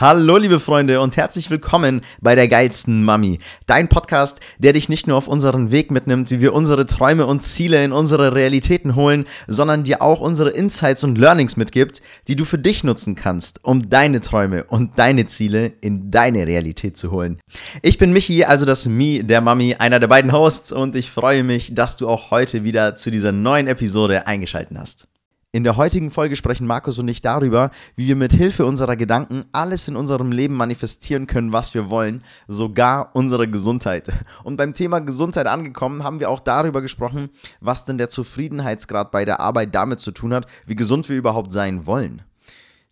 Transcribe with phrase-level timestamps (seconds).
[0.00, 3.38] Hallo liebe Freunde und herzlich willkommen bei der geilsten Mami.
[3.66, 7.44] Dein Podcast, der dich nicht nur auf unseren Weg mitnimmt, wie wir unsere Träume und
[7.44, 12.44] Ziele in unsere Realitäten holen, sondern dir auch unsere Insights und Learnings mitgibt, die du
[12.44, 17.38] für dich nutzen kannst, um deine Träume und deine Ziele in deine Realität zu holen.
[17.80, 21.44] Ich bin Michi, also das Mi der Mami, einer der beiden Hosts und ich freue
[21.44, 25.06] mich, dass du auch heute wieder zu dieser neuen Episode eingeschaltet hast.
[25.54, 29.44] In der heutigen Folge sprechen Markus und ich darüber, wie wir mit Hilfe unserer Gedanken
[29.52, 34.10] alles in unserem Leben manifestieren können, was wir wollen, sogar unsere Gesundheit.
[34.42, 39.24] Und beim Thema Gesundheit angekommen, haben wir auch darüber gesprochen, was denn der Zufriedenheitsgrad bei
[39.24, 42.22] der Arbeit damit zu tun hat, wie gesund wir überhaupt sein wollen.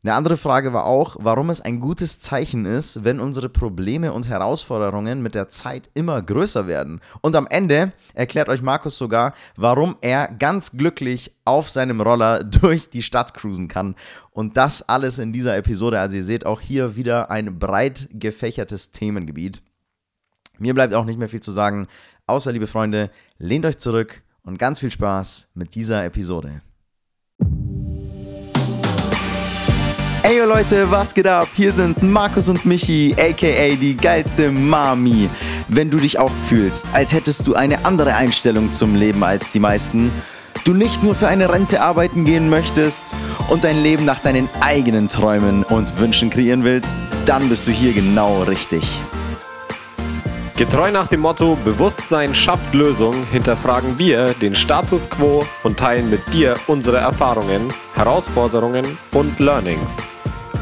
[0.05, 4.28] Eine andere Frage war auch, warum es ein gutes Zeichen ist, wenn unsere Probleme und
[4.28, 7.01] Herausforderungen mit der Zeit immer größer werden.
[7.20, 12.91] Und am Ende erklärt euch Markus sogar, warum er ganz glücklich auf seinem Roller durch
[12.91, 13.95] die Stadt cruisen kann.
[14.33, 16.01] Und das alles in dieser Episode.
[16.01, 19.62] Also ihr seht auch hier wieder ein breit gefächertes Themengebiet.
[20.59, 21.87] Mir bleibt auch nicht mehr viel zu sagen,
[22.27, 26.61] außer liebe Freunde, lehnt euch zurück und ganz viel Spaß mit dieser Episode.
[30.43, 31.47] Ey Leute, was geht ab?
[31.55, 35.31] Hier sind Markus und Michi, aka die geilste Mami.
[35.69, 39.61] Wenn du dich auch fühlst, als hättest du eine andere Einstellung zum Leben als die
[39.61, 40.11] meisten,
[40.65, 43.15] du nicht nur für eine Rente arbeiten gehen möchtest
[43.51, 47.93] und dein Leben nach deinen eigenen Träumen und Wünschen kreieren willst, dann bist du hier
[47.93, 48.99] genau richtig.
[50.56, 56.34] Getreu nach dem Motto Bewusstsein schafft Lösung hinterfragen wir den Status quo und teilen mit
[56.34, 59.99] dir unsere Erfahrungen, Herausforderungen und Learnings.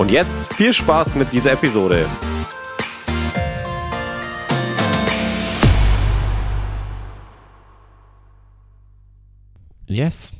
[0.00, 2.08] Und jetzt viel Spaß mit dieser Episode.
[9.86, 10.32] Yes.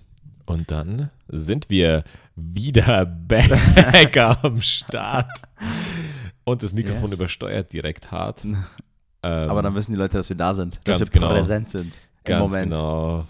[0.47, 2.05] Und dann sind wir
[2.37, 5.29] wieder back am Start.
[6.45, 7.19] Und das Mikrofon yes.
[7.19, 8.47] übersteuert direkt hart.
[8.47, 8.65] Ähm,
[9.23, 11.35] Aber dann wissen die Leute, dass wir da sind, dass wir genau.
[11.35, 12.73] präsent sind im ganz Moment.
[12.73, 13.27] Genau.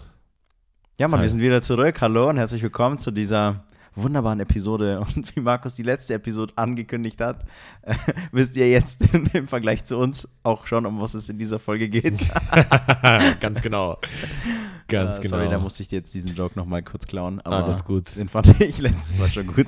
[0.97, 1.99] Ja, Mann, wir sind wieder zurück.
[1.99, 3.65] Hallo und herzlich willkommen zu dieser
[3.95, 4.99] wunderbaren Episode.
[5.15, 7.43] Und wie Markus die letzte Episode angekündigt hat,
[7.81, 7.95] äh,
[8.31, 9.01] wisst ihr jetzt
[9.33, 12.25] im Vergleich zu uns auch schon, um was es in dieser Folge geht.
[13.39, 13.97] ganz genau.
[14.87, 15.37] Ganz uh, genau.
[15.37, 17.39] Sorry, da musste ich dir jetzt diesen Joke nochmal kurz klauen.
[17.41, 18.15] Aber Alles gut.
[18.15, 19.67] Den fand ich letztes Mal schon gut.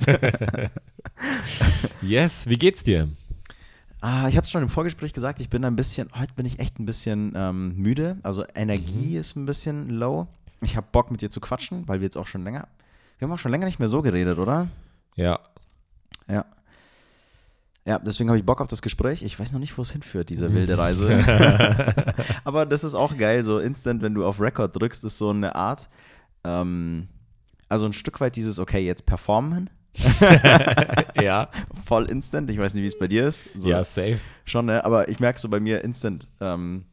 [2.01, 3.09] yes, wie geht's dir?
[4.01, 6.59] Ah, ich habe es schon im Vorgespräch gesagt, ich bin ein bisschen, heute bin ich
[6.59, 8.17] echt ein bisschen ähm, müde.
[8.21, 9.19] Also Energie mhm.
[9.19, 10.27] ist ein bisschen low.
[10.59, 12.67] Ich habe Bock mit dir zu quatschen, weil wir jetzt auch schon länger,
[13.23, 14.67] wir haben auch schon länger nicht mehr so geredet, oder?
[15.15, 15.39] Ja.
[16.27, 16.43] Ja.
[17.85, 19.23] Ja, deswegen habe ich Bock auf das Gespräch.
[19.23, 21.19] Ich weiß noch nicht, wo es hinführt, diese wilde Reise.
[22.43, 25.55] Aber das ist auch geil, so instant, wenn du auf Record drückst, ist so eine
[25.55, 25.87] Art,
[26.43, 27.07] ähm,
[27.69, 29.69] also ein Stück weit dieses, okay, jetzt performen
[31.21, 31.49] ja.
[31.85, 32.49] Voll instant.
[32.49, 33.45] Ich weiß nicht, wie es bei dir ist.
[33.55, 34.19] So, ja, safe.
[34.43, 34.83] Schon, ne?
[34.83, 36.85] Aber ich merke so bei mir instant ähm,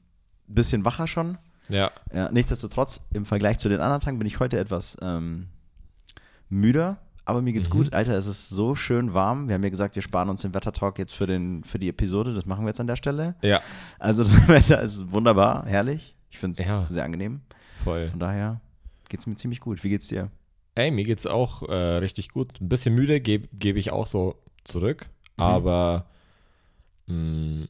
[0.46, 1.38] bisschen wacher schon.
[1.68, 1.90] Ja.
[2.12, 2.30] ja.
[2.30, 5.48] Nichtsdestotrotz, im Vergleich zu den anderen Tagen bin ich heute etwas ähm,
[6.50, 6.98] müder.
[7.24, 7.74] Aber mir geht's mhm.
[7.74, 7.94] gut.
[7.94, 9.48] Alter, es ist so schön warm.
[9.48, 12.34] Wir haben ja gesagt, wir sparen uns den Wettertalk jetzt für, den, für die Episode.
[12.34, 13.36] Das machen wir jetzt an der Stelle.
[13.40, 13.60] Ja.
[13.98, 16.16] Also das Wetter ist wunderbar, herrlich.
[16.30, 16.86] Ich finde es ja.
[16.88, 17.40] sehr angenehm.
[17.84, 18.08] Voll.
[18.08, 18.60] Von daher
[19.08, 19.82] geht es mir ziemlich gut.
[19.84, 20.30] Wie geht's dir?
[20.74, 22.60] Ey, mir geht's auch äh, richtig gut.
[22.60, 25.42] Ein bisschen müde gebe geb ich auch so zurück, mhm.
[25.42, 26.06] aber
[27.06, 27.68] mh, mm,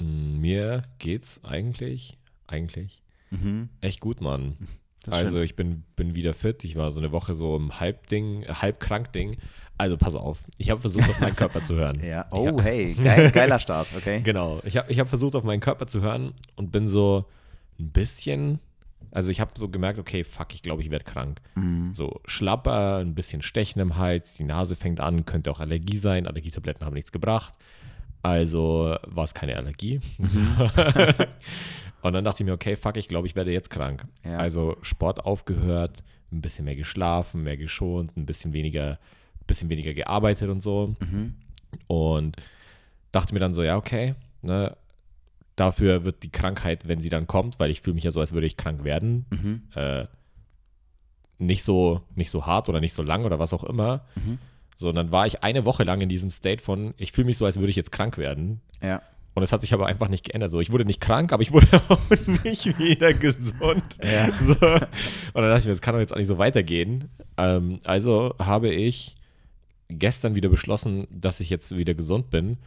[0.00, 3.68] mh, mm, mir geht's eigentlich, eigentlich mhm.
[3.80, 4.56] echt gut, Mann.
[5.12, 6.64] Also ich bin, bin wieder fit.
[6.64, 9.36] Ich war so eine Woche so im Halbding, Halbkrank-Ding.
[9.76, 12.00] Also pass auf, ich habe versucht, auf meinen Körper zu hören.
[12.04, 12.26] Ja.
[12.30, 14.20] Oh, hab, hey, geil, geiler Start, okay.
[14.24, 14.60] Genau.
[14.64, 17.26] Ich habe ich hab versucht, auf meinen Körper zu hören und bin so
[17.78, 18.60] ein bisschen
[19.10, 21.40] also ich habe so gemerkt, okay, fuck, ich glaube, ich werde krank.
[21.54, 21.94] Mhm.
[21.94, 26.26] So schlapper, ein bisschen Stechen im Hals, die Nase fängt an, könnte auch Allergie sein.
[26.26, 27.54] Allergietabletten haben nichts gebracht.
[28.22, 30.00] Also war es keine Allergie.
[30.18, 30.56] Mhm.
[32.02, 34.06] und dann dachte ich mir, okay, fuck, ich glaube, ich werde jetzt krank.
[34.24, 34.38] Ja.
[34.38, 38.98] Also Sport aufgehört, ein bisschen mehr geschlafen, mehr geschont, ein bisschen weniger,
[39.46, 40.94] bisschen weniger gearbeitet und so.
[41.00, 41.34] Mhm.
[41.86, 42.36] Und
[43.12, 44.76] dachte mir dann so, ja, okay, ne,
[45.58, 48.32] Dafür wird die Krankheit, wenn sie dann kommt, weil ich fühle mich ja so, als
[48.32, 49.62] würde ich krank werden, mhm.
[49.74, 50.06] äh,
[51.38, 54.04] nicht, so, nicht so hart oder nicht so lang oder was auch immer.
[54.14, 54.38] Mhm.
[54.76, 57.58] Sondern war ich eine Woche lang in diesem State von, ich fühle mich so, als
[57.58, 58.60] würde ich jetzt krank werden.
[58.80, 59.02] Ja.
[59.38, 60.50] Und es hat sich aber einfach nicht geändert.
[60.50, 62.00] So, ich wurde nicht krank, aber ich wurde auch
[62.42, 63.84] nicht wieder gesund.
[64.02, 64.32] Ja.
[64.32, 64.52] So.
[64.54, 64.62] Und
[65.34, 67.08] dann dachte ich mir, das kann doch jetzt auch nicht so weitergehen.
[67.36, 69.14] Ähm, also habe ich
[69.88, 72.58] gestern wieder beschlossen, dass ich jetzt wieder gesund bin.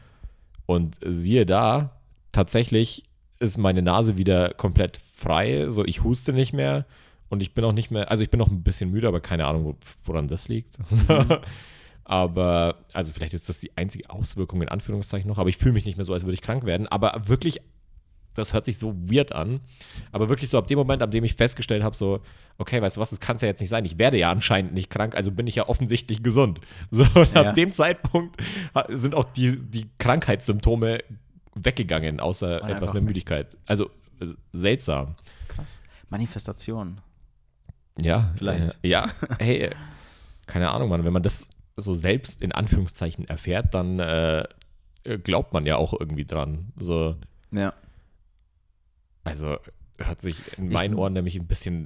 [0.66, 1.98] Und siehe da,
[2.32, 3.04] tatsächlich
[3.40, 5.70] ist meine Nase wieder komplett frei.
[5.70, 6.86] So, ich huste nicht mehr
[7.28, 9.46] und ich bin auch nicht mehr, also ich bin noch ein bisschen müde, aber keine
[9.46, 9.76] Ahnung,
[10.06, 10.80] woran das liegt.
[10.90, 11.28] Mhm.
[12.04, 15.86] Aber, also vielleicht ist das die einzige Auswirkung in Anführungszeichen noch, aber ich fühle mich
[15.86, 16.88] nicht mehr so, als würde ich krank werden.
[16.88, 17.62] Aber wirklich,
[18.34, 19.60] das hört sich so weird an.
[20.12, 22.20] Aber wirklich so ab dem Moment, ab dem ich festgestellt habe, so,
[22.58, 23.86] okay, weißt du was, das kann es ja jetzt nicht sein.
[23.86, 26.60] Ich werde ja anscheinend nicht krank, also bin ich ja offensichtlich gesund.
[26.92, 27.50] So, und Ja.
[27.50, 28.38] ab dem Zeitpunkt
[28.90, 31.00] sind auch die, die Krankheitssymptome
[31.56, 33.02] weggegangen, außer Und etwas mehr.
[33.02, 33.58] Müdigkeit.
[33.66, 33.90] Also
[34.20, 35.16] äh, seltsam.
[35.50, 35.82] Krass.
[36.10, 37.00] Manifestation.
[38.02, 38.80] Ja, Vielleicht.
[38.84, 39.06] Äh, ja,
[39.40, 39.72] hey, äh,
[40.48, 41.04] keine Ahnung, Mann.
[41.06, 41.48] Wenn man das
[41.82, 44.48] so selbst in Anführungszeichen erfährt, dann äh,
[45.24, 46.72] glaubt man ja auch irgendwie dran.
[46.78, 47.16] So,
[47.54, 47.74] Ja.
[49.24, 49.58] also
[49.98, 51.86] hört sich in Ich- meinen Ohren nämlich ein bisschen,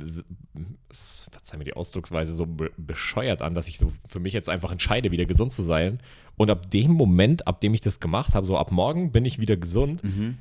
[1.30, 4.72] verzeih mir die Ausdrucksweise, so be bescheuert an, dass ich so für mich jetzt einfach
[4.72, 6.00] entscheide, wieder gesund zu sein.
[6.38, 9.40] Und ab dem Moment, ab dem ich das gemacht habe, so ab morgen bin ich
[9.40, 10.04] wieder gesund.
[10.04, 10.38] Mhm.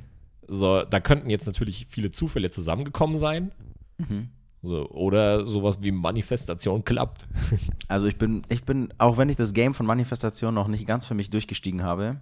[0.47, 3.51] So, da könnten jetzt natürlich viele Zufälle zusammengekommen sein.
[3.99, 4.29] Mhm.
[4.65, 7.27] So, oder sowas wie Manifestation klappt.
[7.89, 11.05] Also ich bin, ich bin, auch wenn ich das Game von Manifestation noch nicht ganz
[11.07, 12.17] für mich durchgestiegen habe,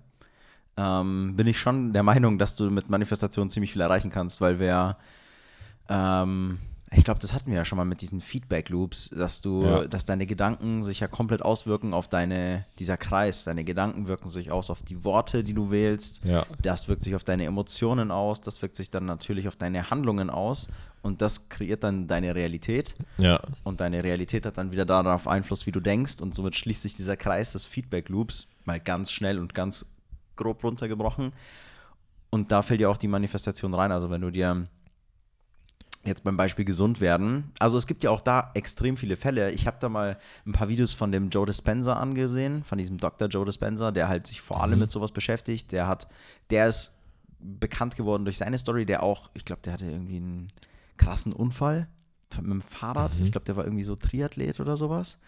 [0.77, 4.59] ähm, bin ich schon der Meinung, dass du mit Manifestation ziemlich viel erreichen kannst, weil
[4.59, 4.97] wir,
[5.89, 6.59] ähm,
[6.94, 9.85] ich glaube, das hatten wir ja schon mal mit diesen Feedback-Loops, dass du, Ja.
[9.87, 14.50] dass deine Gedanken sich ja komplett auswirken auf deine, dieser Kreis, deine Gedanken wirken sich
[14.50, 16.45] aus auf die Worte, die du wählst, Ja.
[16.61, 20.29] das wirkt sich auf deine Emotionen aus, das wirkt sich dann natürlich auf deine Handlungen
[20.29, 20.69] aus
[21.02, 22.94] und das kreiert dann deine Realität.
[23.19, 23.40] Ja.
[23.64, 26.20] Und deine Realität hat dann wieder darauf Einfluss, wie du denkst.
[26.20, 29.87] Und somit schließt sich dieser Kreis des Feedback-Loops mal ganz schnell und ganz
[30.37, 31.32] grob runtergebrochen.
[32.31, 33.90] Und da fällt ja auch die Manifestation rein.
[33.90, 34.69] Also wenn du dir
[36.04, 39.50] jetzt beim Beispiel gesund werden, also es gibt ja auch da extrem viele Fälle.
[39.50, 43.26] Ich habe da mal ein paar Videos von dem Joe Dispenza angesehen, von diesem Dr.
[43.26, 45.72] Joe Dispenza, der halt sich vor allem mit sowas beschäftigt.
[45.72, 46.08] Der hat,
[46.50, 46.94] der ist
[47.40, 50.49] bekannt geworden durch seine Story, der auch, ich glaube, der hatte irgendwie einen
[50.97, 51.89] krassen Unfall
[52.41, 53.19] mit dem Fahrrad.
[53.21, 55.19] Ich glaube, der war irgendwie so Triathlet oder sowas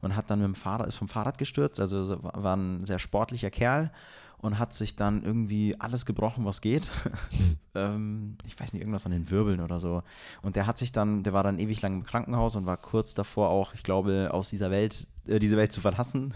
[0.00, 2.98] und hat dann mit dem Fahrrad, ist vom Fahrrad gestürzt, also so- war ein sehr
[2.98, 3.92] sportlicher Kerl
[4.38, 6.90] und hat sich dann irgendwie alles gebrochen, was geht.
[7.74, 10.02] ähm, ich weiß nicht, irgendwas an den Wirbeln oder so.
[10.42, 13.14] Und der hat sich dann, der war dann ewig lang im Krankenhaus und war kurz
[13.14, 16.34] davor auch, ich glaube, aus dieser Welt, äh, diese Welt zu verlassen.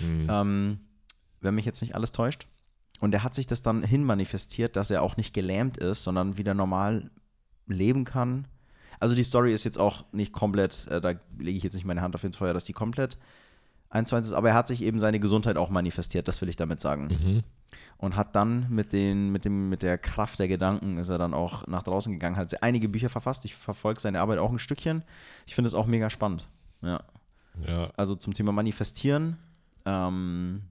[0.00, 0.26] Mhm.
[0.30, 0.80] ähm,
[1.40, 2.46] wenn mich jetzt nicht alles täuscht.
[3.00, 6.38] Und er hat sich das dann hin manifestiert, dass er auch nicht gelähmt ist, sondern
[6.38, 7.10] wieder normal
[7.72, 8.46] leben kann.
[9.00, 12.02] Also die Story ist jetzt auch nicht komplett, äh, da lege ich jetzt nicht meine
[12.02, 13.18] Hand auf ins Feuer, dass die komplett
[13.92, 16.48] eins zu eins ist, aber er hat sich eben seine Gesundheit auch manifestiert, das will
[16.48, 17.08] ich damit sagen.
[17.08, 17.42] Mhm.
[17.98, 21.34] Und hat dann mit, den, mit, dem, mit der Kraft der Gedanken ist er dann
[21.34, 23.44] auch nach draußen gegangen, hat einige Bücher verfasst.
[23.44, 25.04] Ich verfolge seine Arbeit auch ein Stückchen.
[25.46, 26.48] Ich finde es auch mega spannend.
[26.80, 27.00] Ja.
[27.66, 27.90] Ja.
[27.96, 29.38] Also zum Thema Manifestieren
[29.84, 30.62] ähm,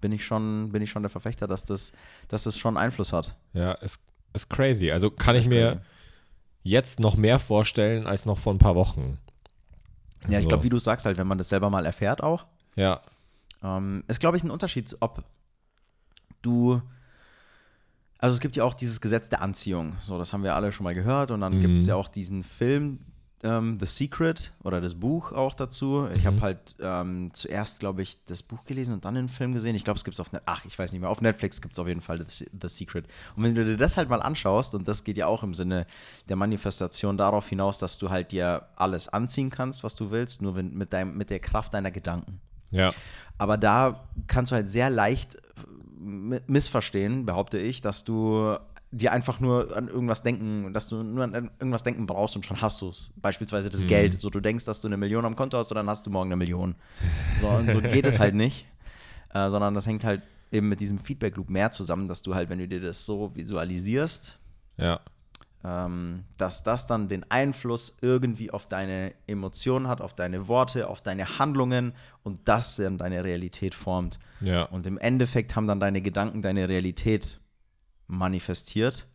[0.00, 1.92] bin, ich schon, bin ich schon der Verfechter, dass das,
[2.28, 3.34] dass das schon Einfluss hat.
[3.54, 3.98] Ja, ist,
[4.32, 4.90] ist crazy.
[4.90, 5.80] Also kann ich mir crazy.
[6.62, 9.18] jetzt noch mehr vorstellen als noch vor ein paar Wochen.
[10.28, 10.48] Ja, ich So.
[10.48, 12.46] glaube, wie du sagst, halt, wenn man das selber mal erfährt auch,
[12.76, 13.00] Ja.
[13.62, 15.24] ähm, ist, glaube ich, ein Unterschied, ob
[16.42, 16.80] du.
[18.18, 19.96] Also es gibt ja auch dieses Gesetz der Anziehung.
[20.00, 21.32] So, das haben wir alle schon mal gehört.
[21.32, 21.60] Und dann Mhm.
[21.60, 23.00] gibt es ja auch diesen Film,
[23.44, 26.06] ähm, The Secret oder das Buch auch dazu.
[26.14, 26.40] Ich habe Mhm.
[26.42, 29.74] halt ähm, zuerst, glaube ich, das Buch gelesen und dann den Film gesehen.
[29.74, 31.10] Ich glaube, es gibt es auf Net Ach, ich weiß nicht mehr.
[31.10, 33.06] Auf Netflix gibt es auf jeden Fall The, The Secret.
[33.36, 35.86] Und wenn du dir das halt mal anschaust, und das geht ja auch im Sinne
[36.28, 40.54] der Manifestation darauf hinaus, dass du halt dir alles anziehen kannst, was du willst, nur
[40.54, 42.40] wenn, mit, deinem, mit der Kraft deiner Gedanken.
[42.70, 42.92] Ja.
[43.38, 45.38] Aber da kannst du halt sehr leicht äh,
[46.00, 48.56] mi- missverstehen, behaupte ich, dass du
[48.92, 52.60] dir einfach nur an irgendwas denken, dass du nur an irgendwas denken brauchst und schon
[52.60, 53.12] hast du es.
[53.16, 54.20] Beispielsweise das Geld.
[54.20, 56.28] So, du denkst, dass du eine Million am Konto hast und dann hast du morgen
[56.28, 56.74] eine Million.
[57.40, 58.66] So, und so geht es halt nicht.
[59.34, 60.20] Äh, sondern das hängt halt
[60.50, 64.38] eben mit diesem Feedback-Loop mehr zusammen, dass du halt, wenn du dir das so visualisierst,
[64.76, 65.00] Ja.
[65.64, 71.00] ähm, dass das dann den Einfluss irgendwie auf deine Emotionen hat, auf deine Worte, auf
[71.00, 71.94] deine Handlungen
[72.24, 74.18] und das dann deine Realität formt.
[74.42, 74.64] Ja.
[74.64, 77.40] Und im Endeffekt haben dann deine Gedanken deine Realität
[78.12, 79.06] manifestiert.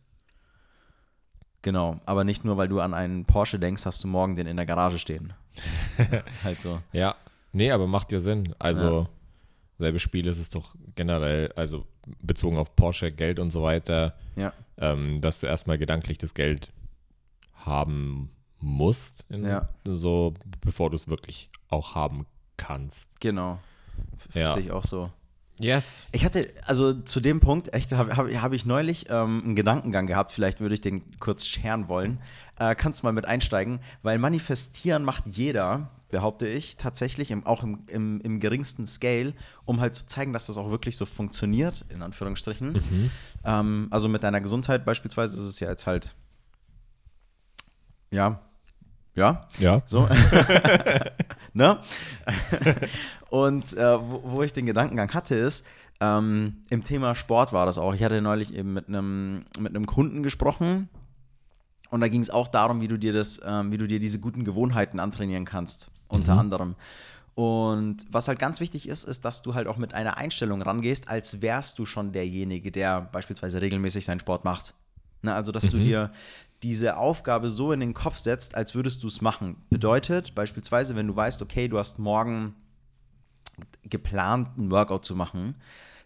[1.62, 4.56] Genau, aber nicht nur, weil du an einen Porsche denkst, hast du morgen den in
[4.56, 5.32] der Garage stehen.
[6.44, 6.80] halt so.
[6.92, 7.16] Ja.
[7.52, 8.54] Nee, aber macht ja Sinn.
[8.58, 9.08] Also,
[9.78, 11.86] selbe Spiel ist es doch generell, also
[12.20, 16.70] bezogen auf Porsche, Geld und so weiter, Ja, ähm, dass du erstmal gedanklich das Geld
[17.54, 19.68] haben musst, in, Ja.
[19.84, 22.26] so bevor du es wirklich auch haben
[22.56, 23.08] kannst.
[23.20, 23.58] genau.
[24.32, 24.48] Ja.
[24.48, 25.10] Sehe ich auch so.
[25.60, 26.06] Yes.
[26.12, 30.32] Ich hatte, also zu dem Punkt, echt, habe hab, ich neulich ähm, einen Gedankengang gehabt,
[30.32, 32.20] vielleicht würde ich den kurz scheren wollen.
[32.58, 37.62] Äh, kannst du mal mit einsteigen, weil manifestieren macht jeder, behaupte ich, tatsächlich, im, auch
[37.62, 39.34] im, im, im geringsten Scale,
[39.64, 42.72] um halt zu zeigen, dass das auch wirklich so funktioniert, in Anführungsstrichen.
[42.72, 43.10] Mhm.
[43.44, 46.14] Ähm, also mit deiner Gesundheit beispielsweise ist es ja jetzt halt,
[48.10, 48.40] ja,
[49.14, 49.82] ja, Ja.
[49.84, 50.08] so.
[51.58, 51.78] Ne?
[53.30, 55.66] und äh, wo, wo, ich den Gedankengang hatte, ist,
[56.00, 57.94] ähm, im Thema Sport war das auch.
[57.94, 60.88] Ich hatte neulich eben mit einem mit einem Kunden gesprochen
[61.90, 64.20] und da ging es auch darum, wie du dir das, ähm, wie du dir diese
[64.20, 66.40] guten Gewohnheiten antrainieren kannst, unter mhm.
[66.40, 66.74] anderem.
[67.34, 71.08] Und was halt ganz wichtig ist, ist, dass du halt auch mit einer Einstellung rangehst,
[71.08, 74.74] als wärst du schon derjenige, der beispielsweise regelmäßig seinen Sport macht.
[75.22, 75.78] Ne, also, dass mhm.
[75.78, 76.12] du dir
[76.62, 79.56] diese Aufgabe so in den Kopf setzt, als würdest du es machen.
[79.70, 82.54] Bedeutet beispielsweise, wenn du weißt, okay, du hast morgen
[83.84, 85.54] geplant, einen Workout zu machen,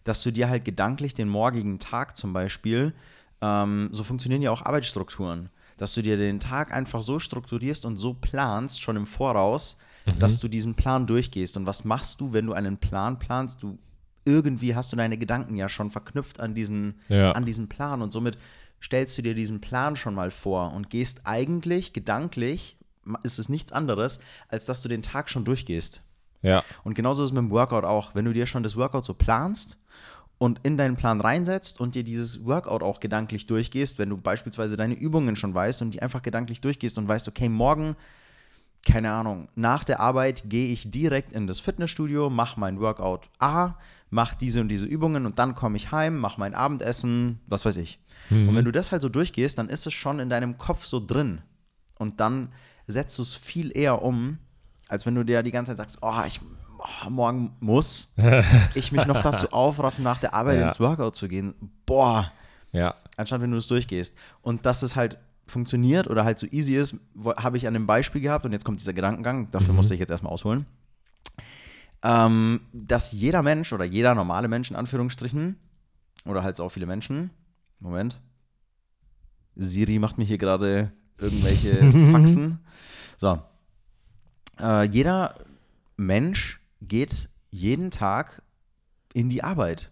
[0.03, 2.93] dass du dir halt gedanklich den morgigen Tag zum Beispiel,
[3.41, 7.97] ähm, so funktionieren ja auch Arbeitsstrukturen, dass du dir den Tag einfach so strukturierst und
[7.97, 10.19] so planst, schon im Voraus, mhm.
[10.19, 11.57] dass du diesen Plan durchgehst.
[11.57, 13.63] Und was machst du, wenn du einen Plan planst?
[13.63, 13.77] Du
[14.25, 17.31] irgendwie hast du deine Gedanken ja schon verknüpft an diesen, ja.
[17.31, 18.37] an diesen Plan und somit
[18.83, 22.77] stellst du dir diesen Plan schon mal vor und gehst eigentlich gedanklich,
[23.23, 26.03] ist es nichts anderes, als dass du den Tag schon durchgehst.
[26.41, 26.63] Ja.
[26.83, 28.15] Und genauso ist es mit dem Workout auch.
[28.15, 29.77] Wenn du dir schon das Workout so planst
[30.37, 34.75] und in deinen Plan reinsetzt und dir dieses Workout auch gedanklich durchgehst, wenn du beispielsweise
[34.75, 37.95] deine Übungen schon weißt und die einfach gedanklich durchgehst und weißt, okay, morgen
[38.85, 43.75] keine Ahnung, nach der Arbeit gehe ich direkt in das Fitnessstudio, mache mein Workout A,
[44.09, 47.77] mache diese und diese Übungen und dann komme ich heim, mache mein Abendessen, was weiß
[47.77, 47.99] ich.
[48.29, 48.49] Mhm.
[48.49, 51.03] Und wenn du das halt so durchgehst, dann ist es schon in deinem Kopf so
[51.05, 51.41] drin.
[51.97, 52.49] Und dann
[52.87, 54.37] setzt du es viel eher um,
[54.89, 56.41] als wenn du dir die ganze Zeit sagst, oh, ich
[56.77, 58.13] oh, morgen muss
[58.75, 60.63] ich mich noch dazu aufraffen, nach der Arbeit ja.
[60.63, 61.55] ins Workout zu gehen.
[61.85, 62.31] Boah.
[62.73, 62.95] Ja.
[63.15, 64.15] Anstatt wenn du es durchgehst.
[64.41, 66.95] Und das ist halt funktioniert oder halt so easy ist,
[67.37, 69.77] habe ich an dem Beispiel gehabt und jetzt kommt dieser Gedankengang, dafür mhm.
[69.77, 70.65] musste ich jetzt erstmal ausholen,
[72.01, 75.57] ähm, dass jeder Mensch oder jeder normale Mensch in Anführungsstrichen
[76.25, 77.31] oder halt auch viele Menschen,
[77.79, 78.19] Moment,
[79.55, 81.75] Siri macht mir hier gerade irgendwelche
[82.11, 82.59] Faxen.
[83.17, 83.39] So.
[84.59, 85.35] Äh, jeder
[85.97, 88.41] Mensch geht jeden Tag
[89.13, 89.91] in die Arbeit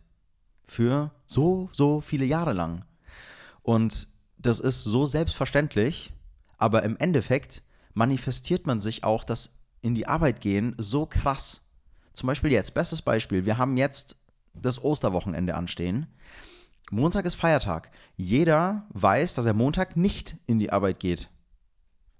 [0.66, 2.86] für so, so viele Jahre lang.
[3.62, 4.08] Und
[4.42, 6.14] das ist so selbstverständlich,
[6.58, 11.62] aber im Endeffekt manifestiert man sich auch das in die Arbeit gehen so krass.
[12.14, 14.18] Zum Beispiel jetzt, bestes Beispiel, wir haben jetzt
[14.54, 16.08] das Osterwochenende anstehen.
[16.92, 17.90] Montag ist Feiertag.
[18.18, 21.30] Jeder weiß, dass er Montag nicht in die Arbeit geht.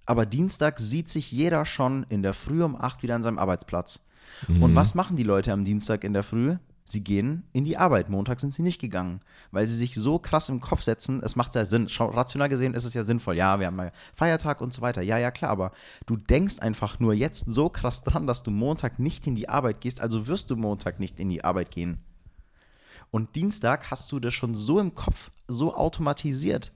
[0.06, 4.06] Aber Dienstag sieht sich jeder schon in der Früh um 8 wieder an seinem Arbeitsplatz.
[4.48, 4.64] Mhm.
[4.64, 6.56] Und was machen die Leute am Dienstag in der Früh?
[6.92, 8.10] Sie gehen in die Arbeit.
[8.10, 9.22] Montag sind sie nicht gegangen,
[9.52, 11.22] weil sie sich so krass im Kopf setzen.
[11.24, 11.90] Es macht ja Sinn.
[11.90, 13.36] Schau, rational gesehen ist es ja sinnvoll.
[13.36, 15.02] Ja, wir haben mal Feiertag und so weiter.
[15.02, 15.52] Ja, ja, klar.
[15.52, 15.72] Aber
[16.06, 19.82] du denkst einfach nur jetzt so krass dran, dass du Montag nicht in die Arbeit
[19.82, 20.02] gehst.
[20.02, 22.00] Also wirst du Montag nicht in die Arbeit gehen.
[23.10, 26.72] Und Dienstag hast du das schon so im Kopf, so automatisiert,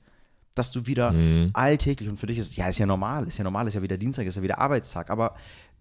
[0.56, 1.52] dass du wieder mhm.
[1.54, 3.98] alltäglich und für dich ist, ja, ist ja normal, ist ja normal, ist ja wieder
[3.98, 5.10] Dienstag, ist ja wieder Arbeitstag.
[5.10, 5.36] Aber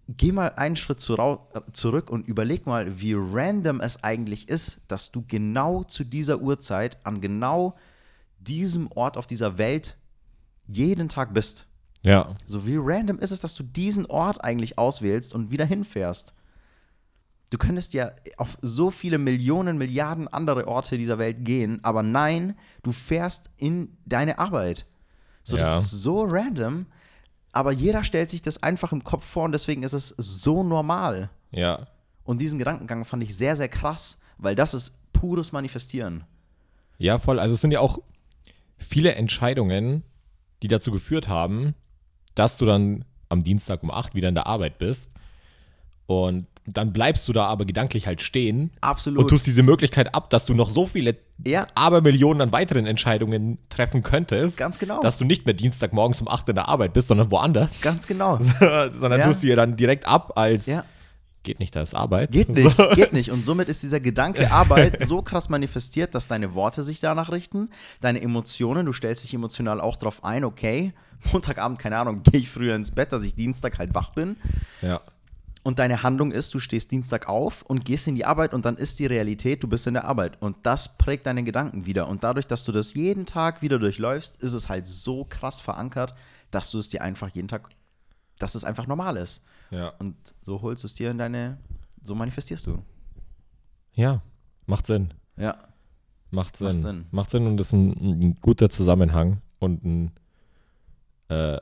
[0.07, 5.23] geh mal einen Schritt zurück und überleg mal, wie random es eigentlich ist, dass du
[5.27, 7.75] genau zu dieser Uhrzeit an genau
[8.39, 9.97] diesem Ort auf dieser Welt
[10.67, 11.67] jeden Tag bist.
[12.03, 12.35] Ja.
[12.45, 16.33] So wie random ist es, dass du diesen Ort eigentlich auswählst und wieder hinfährst.
[17.49, 22.55] Du könntest ja auf so viele Millionen, Milliarden andere Orte dieser Welt gehen, aber nein,
[22.83, 24.85] du fährst in deine Arbeit.
[25.43, 25.63] So, ja.
[25.63, 26.85] das ist so random
[27.55, 31.29] aber jeder stellt sich das einfach im Kopf vor und deswegen ist es so normal.
[31.51, 31.87] Ja.
[32.25, 36.25] Und diesen Gedankengang fand ich sehr, sehr krass, weil das ist pures Manifestieren.
[36.97, 37.39] Ja, voll.
[37.39, 37.99] Also es sind ja auch
[38.77, 40.03] viele Entscheidungen,
[40.63, 41.75] die dazu geführt haben,
[42.35, 45.11] dass du dann am Dienstag um 8 wieder in der Arbeit bist.
[46.07, 48.71] Und dann bleibst du da aber gedanklich halt stehen.
[48.81, 49.23] Absolut.
[49.23, 51.67] Und tust diese Möglichkeit ab, dass du noch so viele ja.
[51.75, 54.57] Abermillionen an weiteren Entscheidungen treffen könntest.
[54.57, 55.01] Ganz genau.
[55.01, 57.81] Dass du nicht mehr Dienstagmorgens um 8 in der Arbeit bist, sondern woanders.
[57.81, 58.39] Ganz genau.
[58.91, 59.27] sondern ja.
[59.27, 60.83] tust du dir dann direkt ab als ja.
[61.43, 62.31] geht nicht, da ist Arbeit.
[62.31, 62.89] Geht nicht, so.
[62.95, 63.29] geht nicht.
[63.29, 67.69] Und somit ist dieser Gedanke Arbeit so krass manifestiert, dass deine Worte sich danach richten,
[68.01, 70.93] deine Emotionen, du stellst dich emotional auch drauf ein, okay,
[71.31, 74.35] Montagabend, keine Ahnung, gehe ich früher ins Bett, dass ich Dienstag halt wach bin.
[74.81, 75.01] Ja.
[75.65, 78.77] Und deine Handlung ist, du stehst Dienstag auf und gehst in die Arbeit und dann
[78.77, 80.39] ist die Realität, du bist in der Arbeit.
[80.39, 82.07] Und das prägt deine Gedanken wieder.
[82.07, 86.13] Und dadurch, dass du das jeden Tag wieder durchläufst, ist es halt so krass verankert,
[86.51, 87.67] dass du es dir einfach jeden Tag,
[88.37, 89.43] dass es einfach normal ist.
[89.71, 89.87] Ja.
[89.97, 91.57] Und so holst du es dir in deine,
[92.03, 92.83] so manifestierst du.
[93.93, 94.21] Ja,
[94.67, 95.15] macht Sinn.
[95.35, 95.57] Ja.
[96.29, 96.67] Macht Sinn.
[96.75, 100.11] Macht Sinn, macht Sinn und ist ein, ein guter Zusammenhang und ein,
[101.29, 101.59] äh,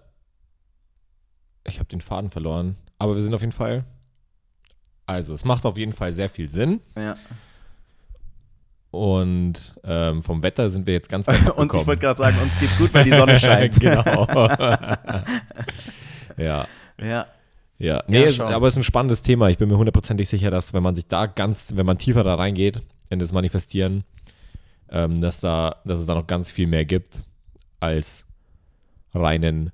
[1.63, 2.75] ich habe den Faden verloren.
[2.99, 3.85] Aber wir sind auf jeden Fall
[5.05, 6.81] also, es macht auf jeden Fall sehr viel Sinn.
[6.95, 7.15] Ja.
[8.91, 12.59] Und ähm, vom Wetter sind wir jetzt ganz weit Und ich wollte gerade sagen, uns
[12.59, 13.79] geht's gut, weil die Sonne scheint.
[13.79, 14.27] genau.
[16.37, 16.67] ja.
[17.01, 17.25] Ja.
[17.79, 19.49] Ja, nee, Ja, es, aber es ist ein spannendes Thema.
[19.49, 22.35] Ich bin mir hundertprozentig sicher, dass wenn man sich da ganz, wenn man tiefer da
[22.35, 24.03] reingeht in das Manifestieren,
[24.89, 27.23] ähm, dass da, dass es da noch ganz viel mehr gibt
[27.79, 28.25] als
[29.13, 29.71] reinen,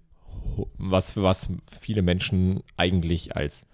[0.77, 3.67] was was viele Menschen eigentlich als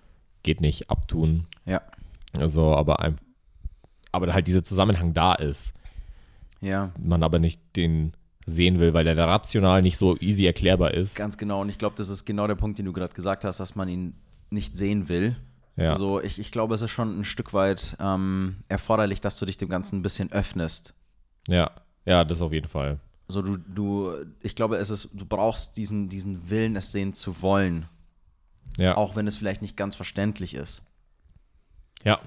[0.45, 1.45] geht nicht abtun.
[1.65, 1.81] Ja.
[2.39, 3.17] Also, aber ein,
[4.11, 5.73] aber halt dieser Zusammenhang da ist,
[6.61, 8.13] Ja, man aber nicht den
[8.45, 11.15] sehen will, weil der rational nicht so easy erklärbar ist.
[11.15, 11.61] ganz genau.
[11.61, 13.89] Und ich glaube, das ist genau der Punkt, den du gerade gesagt hast, dass man
[13.89, 14.13] ihn
[14.51, 15.35] nicht sehen will.
[15.77, 15.89] ja.
[15.89, 19.57] Also ich, ich glaube, es ist schon ein Stück weit ähm, erforderlich, dass du dich
[19.57, 20.93] dem Ganzen ein bisschen öffnest.
[21.47, 21.71] ja,
[22.05, 22.99] ja, das auf jeden Fall.
[23.27, 27.41] So du, du, ich glaube, es ist, du brauchst diesen, diesen Willen, es sehen zu
[27.41, 27.87] wollen,
[28.77, 28.97] Ja.
[28.97, 30.83] auch wenn es vielleicht nicht ganz verständlich ist.
[32.03, 32.19] Ja.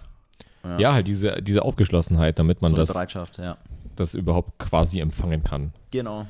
[0.65, 0.79] Ja.
[0.79, 3.57] Ja, halt diese, diese Aufgeschlossenheit, damit man so das, Bereitschaft, ja.
[3.97, 5.73] das überhaupt quasi empfangen kann.
[5.93, 6.27] Genau.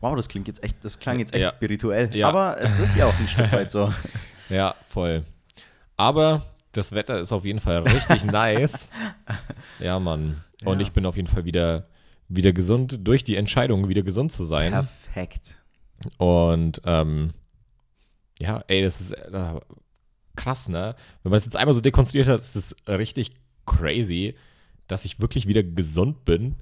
[0.00, 1.48] Wow, das klingt jetzt echt, das klang jetzt echt Ja.
[1.50, 2.14] spirituell.
[2.14, 2.28] Ja.
[2.28, 3.92] Aber es ist ja auch ein Stück weit so.
[4.50, 5.24] Ja, voll.
[5.96, 8.88] Aber das Wetter ist auf jeden Fall richtig nice.
[9.78, 10.42] Ja, Mann.
[10.64, 10.82] Und Ja.
[10.82, 11.84] ich bin auf jeden Fall wieder,
[12.28, 14.72] wieder gesund, durch die Entscheidung, wieder gesund zu sein.
[14.72, 15.56] Perfekt.
[16.18, 17.32] Und ähm,
[18.40, 19.60] ja, ey, das ist äh,
[20.36, 20.96] krass, ne?
[21.22, 23.32] Wenn man das jetzt einmal so dekonstruiert hat, ist das richtig
[23.66, 24.34] crazy,
[24.88, 26.56] dass ich wirklich wieder gesund bin.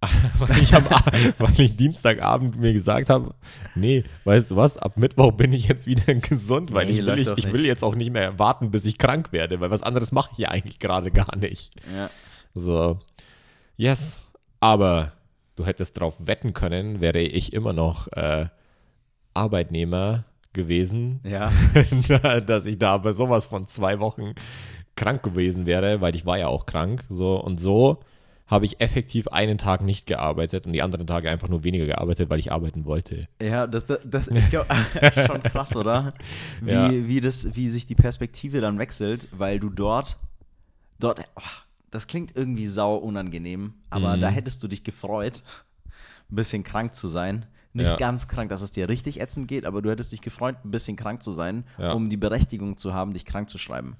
[0.38, 0.84] weil, ich am,
[1.38, 3.34] weil ich Dienstagabend mir gesagt habe,
[3.74, 7.18] nee, weißt du was, ab Mittwoch bin ich jetzt wieder gesund, weil Nee, ich, will,
[7.18, 10.12] ich, ich will jetzt auch nicht mehr warten, bis ich krank werde, weil was anderes
[10.12, 11.74] mache ich ja eigentlich gerade gar nicht.
[11.92, 12.10] Ja.
[12.54, 13.00] So,
[13.76, 14.24] yes,
[14.60, 15.12] aber
[15.56, 18.46] du hättest drauf wetten können, wäre ich immer noch äh,
[19.34, 21.52] Arbeitnehmer gewesen, Ja.
[22.46, 24.34] dass ich da bei sowas von zwei Wochen
[24.96, 27.04] krank gewesen wäre, weil ich war ja auch krank.
[27.08, 28.00] So und so
[28.46, 32.30] habe ich effektiv einen Tag nicht gearbeitet und die anderen Tage einfach nur weniger gearbeitet,
[32.30, 33.28] weil ich arbeiten wollte.
[33.42, 34.68] Ja, das, das, das ich glaube,
[35.26, 36.14] schon krass, oder?
[36.62, 36.90] Wie, Ja.
[36.90, 40.16] wie, das, wie sich die Perspektive dann wechselt, weil du dort,
[40.98, 41.42] dort, oh,
[41.90, 44.20] das klingt irgendwie sau unangenehm, aber Mhm.
[44.22, 45.42] da hättest du dich gefreut,
[46.30, 47.44] ein bisschen krank zu sein.
[47.78, 47.96] Nicht Ja.
[47.96, 50.96] ganz krank, dass es dir richtig ätzend geht, aber du hättest dich gefreut, ein bisschen
[50.96, 51.92] krank zu sein, Ja.
[51.92, 53.96] um die Berechtigung zu haben, dich krank zu schreiben.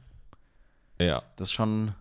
[1.00, 1.22] Ja.
[1.36, 1.94] Das ist schon,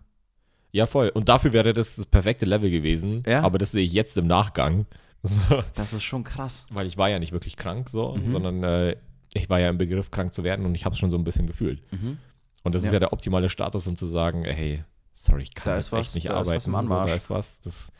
[0.70, 1.08] Ja, voll.
[1.08, 3.22] Und dafür wäre das das perfekte Level gewesen.
[3.26, 3.40] Ja.
[3.42, 4.86] Aber das sehe ich jetzt im Nachgang.
[5.24, 5.64] So.
[5.74, 6.66] das ist schon krass.
[6.70, 8.30] weil ich war ja nicht wirklich krank so, Mhm.
[8.30, 8.96] sondern äh,
[9.34, 11.24] ich war ja im Begriff krank zu werden und ich habe es schon so ein
[11.24, 11.82] bisschen gefühlt.
[11.92, 12.18] Mhm.
[12.62, 12.88] Und das Ja.
[12.88, 15.90] ist ja der optimale Status, um zu sagen, ey, hey, sorry, ich kann Da jetzt
[15.90, 16.66] was- echt nicht da ist was arbeiten.
[16.68, 17.10] im so, Anmarsch.
[17.10, 17.60] da ist was.
[17.62, 17.90] Das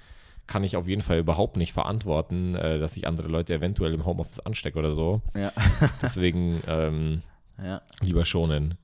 [0.49, 4.05] kann ich auf jeden Fall überhaupt nicht verantworten, äh, dass ich andere Leute eventuell im
[4.05, 5.23] Homeoffice anstecke oder so.
[5.37, 5.53] Ja.
[6.03, 7.23] Deswegen ähm,
[7.63, 7.83] ja.
[8.01, 8.77] lieber schonen.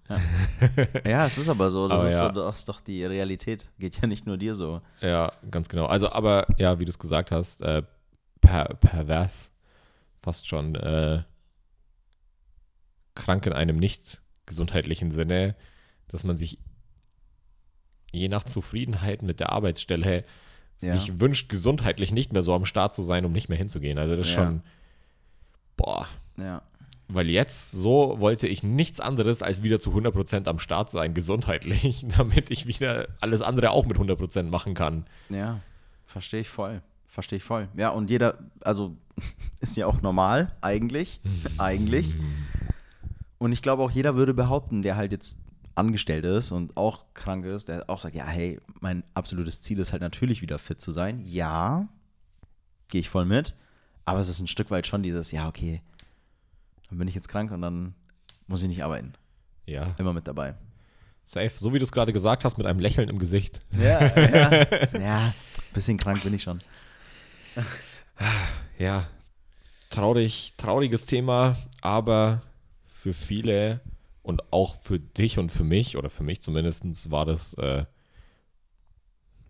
[1.07, 1.89] Ja, es ist aber so.
[1.89, 2.27] Das, Aber ist, ja.
[2.27, 3.69] so, das ist doch die Realität.
[3.79, 4.83] Geht ja nicht nur dir so.
[5.01, 5.87] Ja, ganz genau.
[5.87, 7.83] Also, aber ja, wie du es gesagt hast, äh,
[8.41, 9.51] per, pervers,
[10.23, 11.23] fast schon äh,
[13.15, 15.57] krank in einem nicht gesundheitlichen Sinne,
[16.09, 16.59] dass man sich
[18.13, 20.25] je nach Zufriedenheit mit der Arbeitsstelle
[20.87, 20.93] Ja.
[20.93, 23.99] sich wünscht, gesundheitlich nicht mehr so am Start zu sein, um nicht mehr hinzugehen.
[23.99, 24.45] Also das ist Ja.
[24.47, 24.63] schon,
[25.77, 26.63] boah, Ja.
[27.09, 32.07] weil jetzt so wollte ich nichts anderes als wieder zu 100% am Start sein, gesundheitlich,
[32.19, 35.07] damit ich wieder alles andere auch mit 100% machen kann.
[35.29, 35.61] Ja,
[36.07, 36.83] verstehe ich voll.
[37.05, 37.69] Verstehe ich voll.
[37.77, 38.97] Ja, und jeder, also
[39.61, 41.21] ist ja auch normal, eigentlich.
[41.59, 42.17] eigentlich.
[43.39, 45.39] Und ich glaube auch, jeder würde behaupten, der halt jetzt
[45.75, 49.93] angestellt ist und auch krank ist, der auch sagt, ja, hey, mein absolutes Ziel ist
[49.93, 51.19] halt natürlich wieder fit zu sein.
[51.25, 51.89] Ja,
[52.89, 53.55] gehe ich voll mit.
[54.05, 55.81] Aber es ist ein Stück weit schon dieses, ja, okay,
[56.89, 57.95] dann bin ich jetzt krank und dann
[58.47, 59.15] muss ich nicht arbeiten.
[59.67, 60.55] Ja, Immer mit dabei.
[61.25, 61.53] safe.
[61.57, 63.61] So wie du es gerade gesagt hast, mit einem Lächeln im Gesicht.
[63.79, 64.67] Ja, ja.
[65.01, 65.35] ja,
[65.73, 66.61] bisschen krank bin ich schon.
[68.79, 69.09] Ja,
[69.91, 72.43] traurig, trauriges Thema, aber
[73.03, 73.81] für viele
[74.25, 77.85] und auch für dich und für mich, oder für mich zumindest, war das äh,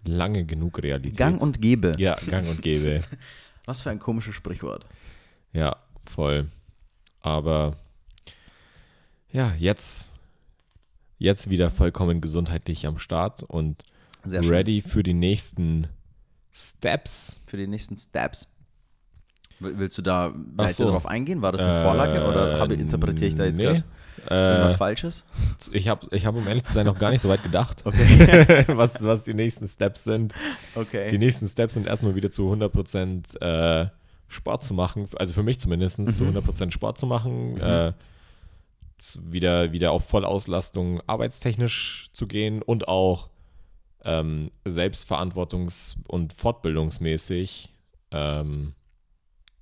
[0.05, 1.17] lange genug Realität.
[1.17, 1.93] Gang und Gäbe.
[1.99, 3.01] Ja, gang und gäbe.
[3.65, 4.85] Was für ein komisches Sprichwort.
[5.55, 6.51] Ja, voll.
[7.21, 7.77] Aber
[9.33, 10.13] ja, jetzt,
[11.19, 13.83] jetzt wieder vollkommen gesundheitlich am Start und
[14.27, 15.87] ready für die nächsten
[16.53, 17.41] Steps.
[17.47, 18.49] Für die nächsten Steps.
[19.61, 20.91] Will- Willst du da weiter so.
[20.91, 21.41] drauf eingehen?
[21.43, 23.69] War das eine Vorlage oder habe, interpretiere ich da jetzt Äh, nee.
[23.79, 23.85] gerade
[24.31, 25.25] Äh, Falsches?
[25.73, 28.65] ich habe, ich hab, um ehrlich zu sein, noch gar nicht so weit gedacht, Okay.
[28.77, 30.33] was, was die nächsten Steps sind.
[30.75, 31.11] okay.
[31.11, 33.89] Die nächsten Steps sind erstmal wieder zu 100% äh,
[34.29, 36.07] Sport zu machen, also für mich zumindest, Mhm.
[36.07, 37.93] zu 100% Sport zu machen, äh,
[38.99, 43.29] zu, wieder, wieder auf Vollauslastung arbeitstechnisch zu gehen und auch
[44.05, 47.71] ähm, selbstverantwortungs- und fortbildungsmäßig,
[48.11, 48.75] ähm,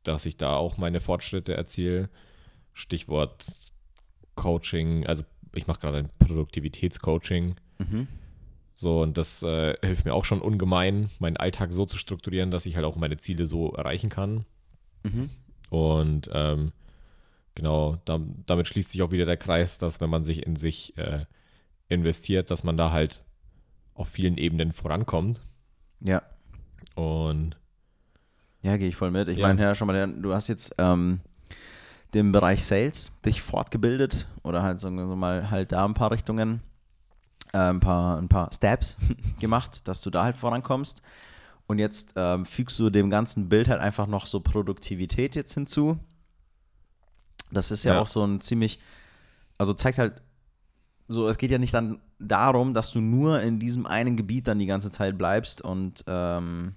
[0.03, 2.09] dass ich da auch meine Fortschritte erziele.
[2.73, 3.45] Stichwort
[4.43, 5.23] Coaching, also
[5.55, 7.55] ich mache gerade ein Produktivitätscoaching.
[7.79, 8.09] Mhm.
[8.75, 12.67] So, und das äh, hilft mir auch schon ungemein, meinen Alltag so zu strukturieren, dass
[12.67, 14.45] ich halt auch meine Ziele so erreichen kann.
[15.05, 15.31] Mhm.
[15.71, 16.73] Und ähm,
[17.55, 20.97] genau, da, damit schließt sich auch wieder der Kreis, dass wenn man sich in sich
[20.99, 21.25] äh,
[21.89, 23.23] investiert, dass man da halt
[23.95, 25.43] auf vielen Ebenen vorankommt.
[26.01, 26.23] Ja.
[26.97, 27.57] Und
[28.63, 29.29] Ja, gehe ich voll mit.
[29.29, 29.47] Ich Ja.
[29.49, 31.21] meine, ja, schon mal, du hast jetzt ähm,
[32.15, 36.61] den Bereich Sales dich fortgebildet oder halt so mal halt da ein paar Richtungen,
[37.53, 38.97] äh, ein paar, ein paar Steps
[39.41, 41.03] gemacht, dass du da halt vorankommst.
[41.67, 45.99] Und jetzt ähm, fügst du dem ganzen Bild halt einfach noch so Produktivität jetzt hinzu.
[47.51, 48.01] Das ist ja, Ja.
[48.01, 48.79] auch so ein ziemlich,
[49.59, 50.21] also zeigt halt
[51.09, 54.59] so, es geht ja nicht dann darum, dass du nur in diesem einen Gebiet dann
[54.59, 56.75] die ganze Zeit bleibst und ähm,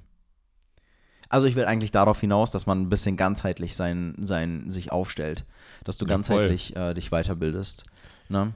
[1.35, 5.45] also ich will eigentlich darauf hinaus, dass man ein bisschen ganzheitlich sein, sein sich aufstellt,
[5.83, 6.15] dass du Ja, voll.
[6.15, 7.83] ganzheitlich äh, dich weiterbildest.
[8.29, 8.53] Ne?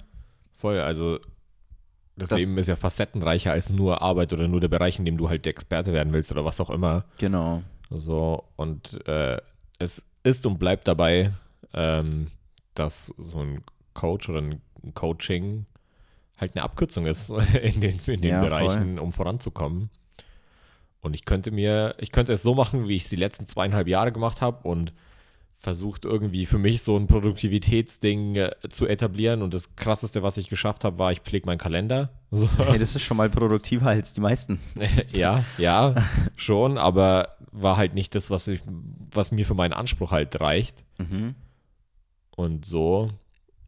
[0.56, 1.20] voll, also
[2.18, 5.16] das, Das- Leben ist ja facettenreicher als nur Arbeit oder nur der Bereich, in dem
[5.18, 7.06] du halt der Experte werden willst oder was auch immer.
[7.20, 7.64] Genau.
[7.90, 9.38] So, und äh,
[9.78, 11.32] es ist und bleibt dabei,
[11.74, 12.28] ähm,
[12.76, 13.64] dass so ein
[13.94, 14.62] Coach oder ein
[14.94, 15.66] Coaching
[16.38, 17.30] halt eine Abkürzung ist
[17.62, 19.90] in den, in den Ja, Bereichen, um voranzukommen.
[21.02, 23.88] Und ich könnte mir, ich könnte es so machen, wie ich es die letzten zweieinhalb
[23.88, 24.94] Jahre gemacht habe und
[25.60, 29.42] versucht irgendwie für mich so ein Produktivitätsding äh, zu etablieren.
[29.42, 32.10] Und das krasseste, was ich geschafft habe, war, ich pflege meinen Kalender.
[32.32, 32.48] So.
[32.60, 34.60] Hey, das ist schon mal produktiver als die meisten.
[35.12, 35.96] ja, ja,
[36.36, 38.62] schon, aber war halt nicht das, was, ich,
[39.12, 40.84] was mir für meinen Anspruch halt reicht.
[41.00, 41.34] Mhm.
[42.36, 43.10] Und so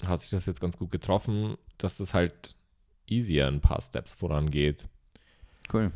[0.05, 2.55] hat sich das jetzt ganz gut getroffen, dass das halt
[3.07, 4.87] easier ein paar Steps vorangeht.
[5.73, 5.91] Cool.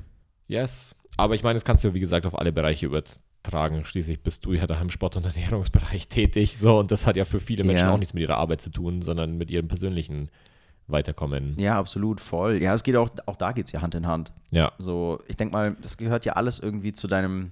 [0.48, 0.96] Yes.
[1.18, 3.86] Aber ich meine, das kannst du, wie gesagt, auf alle Bereiche übertragen.
[3.86, 6.58] Schließlich bist du ja da im Sport- und Ernährungsbereich tätig.
[6.58, 7.94] So, und das hat ja für viele Menschen Ja.
[7.94, 10.30] auch nichts mit ihrer Arbeit zu tun, sondern mit ihrem persönlichen
[10.88, 11.58] Weiterkommen.
[11.58, 12.62] Ja, absolut, voll.
[12.62, 14.34] Ja, es geht auch, auch da geht es ja Hand in Hand.
[14.52, 17.52] Ja, So, ich denke mal, das gehört ja alles irgendwie zu deinem,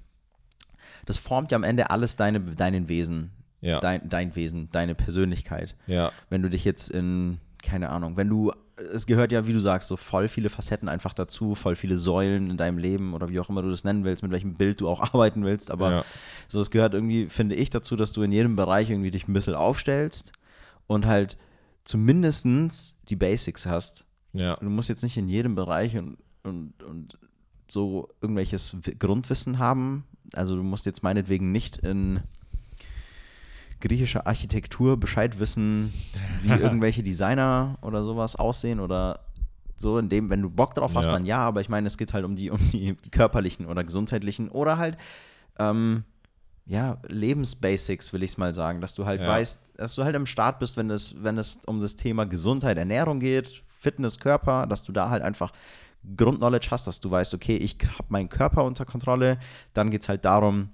[1.06, 5.76] das formt ja am Ende alles deine, deinen Wesen, ja, dein, dein Wesen, deine Persönlichkeit.
[5.88, 8.52] ja, Wenn du dich jetzt in, keine Ahnung, wenn du,
[8.93, 12.50] es gehört ja, wie du sagst, so voll viele Facetten einfach dazu, voll viele Säulen
[12.50, 14.89] in deinem Leben oder wie auch immer du das nennen willst, mit welchem Bild du
[14.89, 16.06] auch arbeiten willst, aber ja,
[16.48, 19.34] so, es gehört irgendwie, finde ich, dazu, dass du in jedem Bereich irgendwie dich ein
[19.34, 20.34] bisschen aufstellst
[20.88, 21.38] und halt
[21.84, 24.06] zumindestens die Basics hast.
[24.34, 27.17] ja, Du musst jetzt nicht in jedem Bereich und, und, und
[27.69, 30.06] so irgendwelches Grundwissen haben.
[30.34, 32.22] Also du musst jetzt meinetwegen nicht in
[33.84, 35.93] griechischer Architektur Bescheid wissen,
[36.41, 39.19] wie irgendwelche Designer oder sowas aussehen oder
[39.76, 41.13] so, in dem, wenn du Bock drauf hast, Ja.
[41.13, 44.50] dann ja, aber ich meine, es geht halt um die, um die körperlichen oder gesundheitlichen
[44.50, 44.98] oder halt
[45.60, 46.04] ähm,
[46.65, 49.28] ja, Lebensbasics, will ich es mal sagen, dass du halt Ja.
[49.28, 52.78] weißt, dass du halt am Start bist, wenn es, wenn es um das Thema Gesundheit,
[52.78, 55.52] Ernährung geht, Fitness, Körper, dass du da halt einfach
[56.15, 59.38] Grundknowledge hast, dass du weißt, okay, ich habe meinen Körper unter Kontrolle.
[59.74, 60.69] Dann geht es halt darum,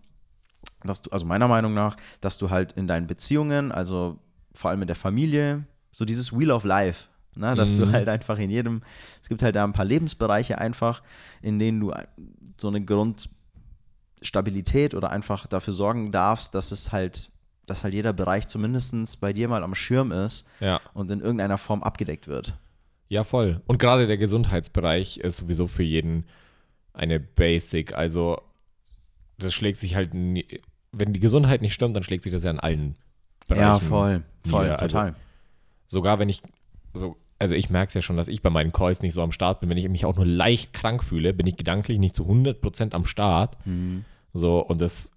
[0.83, 4.19] dass du, also meiner Meinung nach, dass du halt in deinen Beziehungen, also
[4.53, 7.91] vor allem mit der Familie, so dieses Wheel of Life, ne, dass du Mhm.
[7.93, 8.81] halt einfach in jedem,
[9.21, 11.01] es gibt halt da ein paar Lebensbereiche einfach,
[11.41, 11.93] in denen du
[12.57, 17.29] so eine Grundstabilität oder einfach dafür sorgen darfst, dass es halt,
[17.65, 20.79] dass halt jeder Bereich zumindest bei dir mal am Schirm ist ja.
[20.93, 22.55] und in irgendeiner Form abgedeckt wird.
[23.07, 23.61] Ja, voll.
[23.65, 26.25] Und gerade der Gesundheitsbereich ist sowieso für jeden
[26.93, 27.93] eine Basic.
[27.93, 28.41] Also,
[29.37, 30.45] das schlägt sich halt, nie,
[30.91, 32.95] wenn die Gesundheit nicht stimmt, dann schlägt sich das ja in allen
[33.47, 33.61] Bereichen.
[33.61, 34.81] Ja, voll, voll, nieder.
[34.81, 35.15] Also, total.
[35.87, 36.41] Sogar wenn ich,
[36.93, 39.31] so, also ich merke es ja schon, dass ich bei meinen Calls nicht so am
[39.31, 39.69] Start bin.
[39.69, 43.05] Wenn ich mich auch nur leicht krank fühle, bin ich gedanklich nicht zu 100% am
[43.05, 43.57] Start.
[43.65, 44.05] Mhm.
[44.33, 45.11] So, und das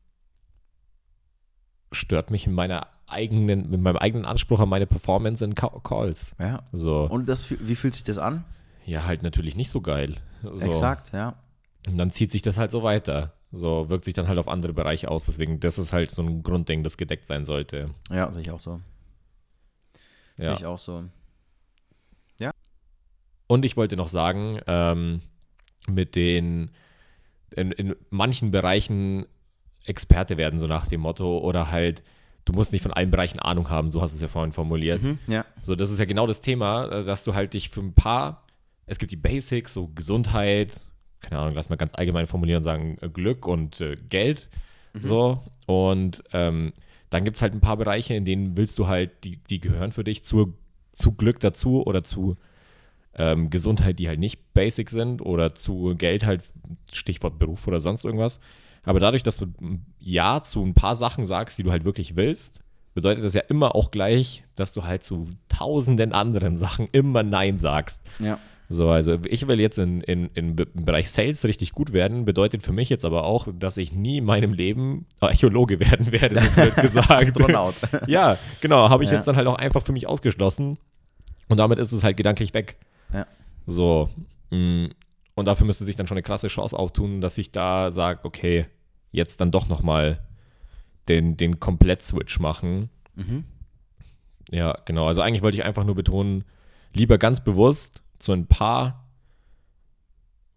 [1.92, 6.34] stört mich in meiner eigenen, mit meinem eigenen Anspruch an meine Performance in Ca- Calls.
[6.38, 6.56] Ja.
[6.72, 8.44] So, Und das, wie fühlt sich das an?
[8.86, 10.16] ja, halt natürlich nicht so geil.
[10.42, 10.64] So.
[10.64, 11.34] Exakt, ja.
[11.86, 13.32] Und dann zieht sich das halt so weiter.
[13.52, 15.26] So wirkt sich dann halt auf andere Bereiche aus.
[15.26, 17.90] Deswegen, das ist halt so ein Grundding, das gedeckt sein sollte.
[18.10, 18.80] Ja, sehe ich auch so.
[20.36, 20.54] Sehe Ja.
[20.54, 21.04] ich auch so.
[23.48, 25.20] Und ich wollte noch sagen, ähm,
[25.86, 26.70] mit den
[27.54, 29.26] in, in manchen Bereichen
[29.84, 32.02] Experte werden, so nach dem Motto, oder halt,
[32.46, 35.02] du musst nicht von allen Bereichen Ahnung haben, so hast du es ja vorhin formuliert.
[35.02, 35.44] Mhm, ja.
[35.60, 38.46] So, das ist ja genau das Thema, äh, dass du halt dich für ein paar,
[38.86, 40.80] es gibt die Basics, so Gesundheit,
[41.22, 44.48] keine Ahnung, lass mal ganz allgemein formulieren und sagen, äh, Glück und äh, Geld,
[45.00, 45.42] so.
[45.66, 46.72] Und ähm,
[47.10, 49.92] dann gibt es halt ein paar Bereiche, in denen willst du halt, die, die gehören
[49.92, 50.54] für dich zu,
[50.92, 52.36] zu Glück dazu oder zu
[53.14, 56.42] ähm, Gesundheit, die halt nicht basic sind oder zu Geld halt,
[56.92, 58.40] Stichwort Beruf oder sonst irgendwas.
[58.84, 59.46] Aber dadurch, dass du
[60.00, 62.60] Ja zu ein paar Sachen sagst, die du halt wirklich willst,
[62.94, 67.58] bedeutet das ja immer auch gleich, dass du halt zu tausenden anderen Sachen immer Nein
[67.58, 68.00] sagst.
[68.18, 68.38] Ja.
[68.72, 72.72] So, also ich will jetzt in, in, im Bereich Sales richtig gut werden, bedeutet für
[72.72, 76.76] mich jetzt aber auch, dass ich nie in meinem Leben Archäologe werden werde, so blöd
[76.76, 77.10] gesagt.
[77.10, 77.74] Astronaut.
[78.06, 79.16] ja, genau, habe ich Ja.
[79.16, 80.78] jetzt dann halt auch einfach für mich ausgeschlossen.
[81.48, 82.76] Und damit ist es halt gedanklich weg.
[83.12, 83.26] Ja.
[83.66, 84.08] So.
[84.50, 84.86] mm,
[85.34, 88.66] Und dafür müsste sich dann schon eine krasse Chance auftun, dass ich da sage, okay,
[89.10, 90.20] jetzt dann doch nochmal
[91.10, 92.88] den, den Komplett-Switch machen.
[93.16, 93.44] Mhm.
[94.50, 95.08] Ja, genau.
[95.08, 96.44] Also eigentlich wollte ich einfach nur betonen,
[96.94, 99.08] lieber ganz bewusst zu ein paar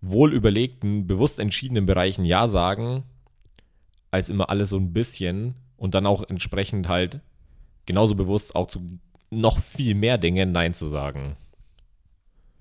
[0.02, 3.04] wohl überlegten, bewusst entschiedenen Bereichen Ja sagen,
[4.12, 7.22] als immer alles so ein bisschen und dann auch entsprechend halt
[7.86, 9.00] genauso bewusst auch zu
[9.32, 11.36] noch viel mehr Dingen Nein zu sagen.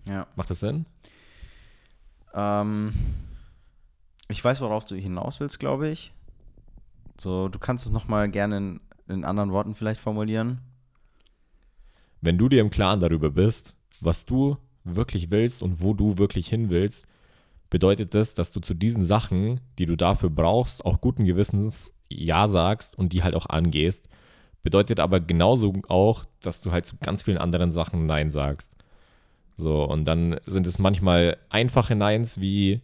[0.07, 0.27] Ja.
[0.37, 0.87] Macht das Sinn?
[2.33, 2.93] Ähm,
[4.29, 6.13] ich weiß, worauf du hinaus willst, glaube ich.
[7.19, 10.61] So, du kannst es nochmal gerne in, in anderen Worten vielleicht formulieren.
[12.21, 16.49] Wenn du dir im Klaren darüber bist, was du wirklich willst und wo du wirklich
[16.49, 17.07] hin willst,
[17.71, 22.47] bedeutet das, dass du zu diesen Sachen, die du dafür brauchst, auch guten Gewissens Ja
[22.47, 24.09] sagst und die halt auch angehst.
[24.63, 28.71] Bedeutet aber genauso auch, dass du halt zu ganz vielen anderen Sachen Nein sagst.
[29.57, 32.81] So, und dann sind es manchmal einfache Neins wie,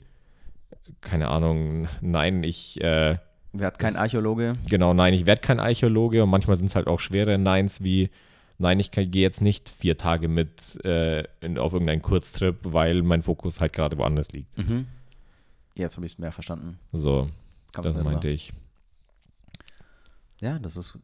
[1.00, 3.16] keine Ahnung, nein, ich, äh,
[3.52, 4.52] Wer hat kein Archäologe?
[4.68, 8.10] genau, nein, ich werde kein Archäologe und manchmal sind es halt auch schwere Neins wie,
[8.61, 13.23] nein, ich gehe jetzt nicht vier Tage mit äh, in, auf irgendeinen Kurztrip, weil mein
[13.23, 14.57] Fokus halt gerade woanders liegt.
[14.59, 14.87] Mhm.
[15.75, 16.79] Jetzt habe ich es mehr verstanden.
[16.92, 17.25] So,
[17.73, 18.53] Kam's das meinte ich.
[20.40, 20.99] Ja, das ist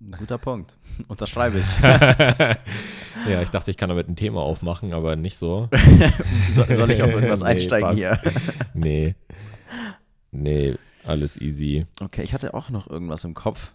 [0.00, 0.76] ein guter Punkt.
[1.08, 1.80] Unterschreibe ich.
[3.28, 5.68] ja, ich dachte, ich kann damit ein Thema aufmachen, aber nicht so.
[6.50, 7.98] So, soll ich auf irgendwas Nee, einsteigen passt.
[7.98, 8.18] hier?
[8.74, 9.14] Nee.
[10.30, 11.86] Nee, alles easy.
[12.00, 13.72] Okay, ich hatte auch noch irgendwas im Kopf.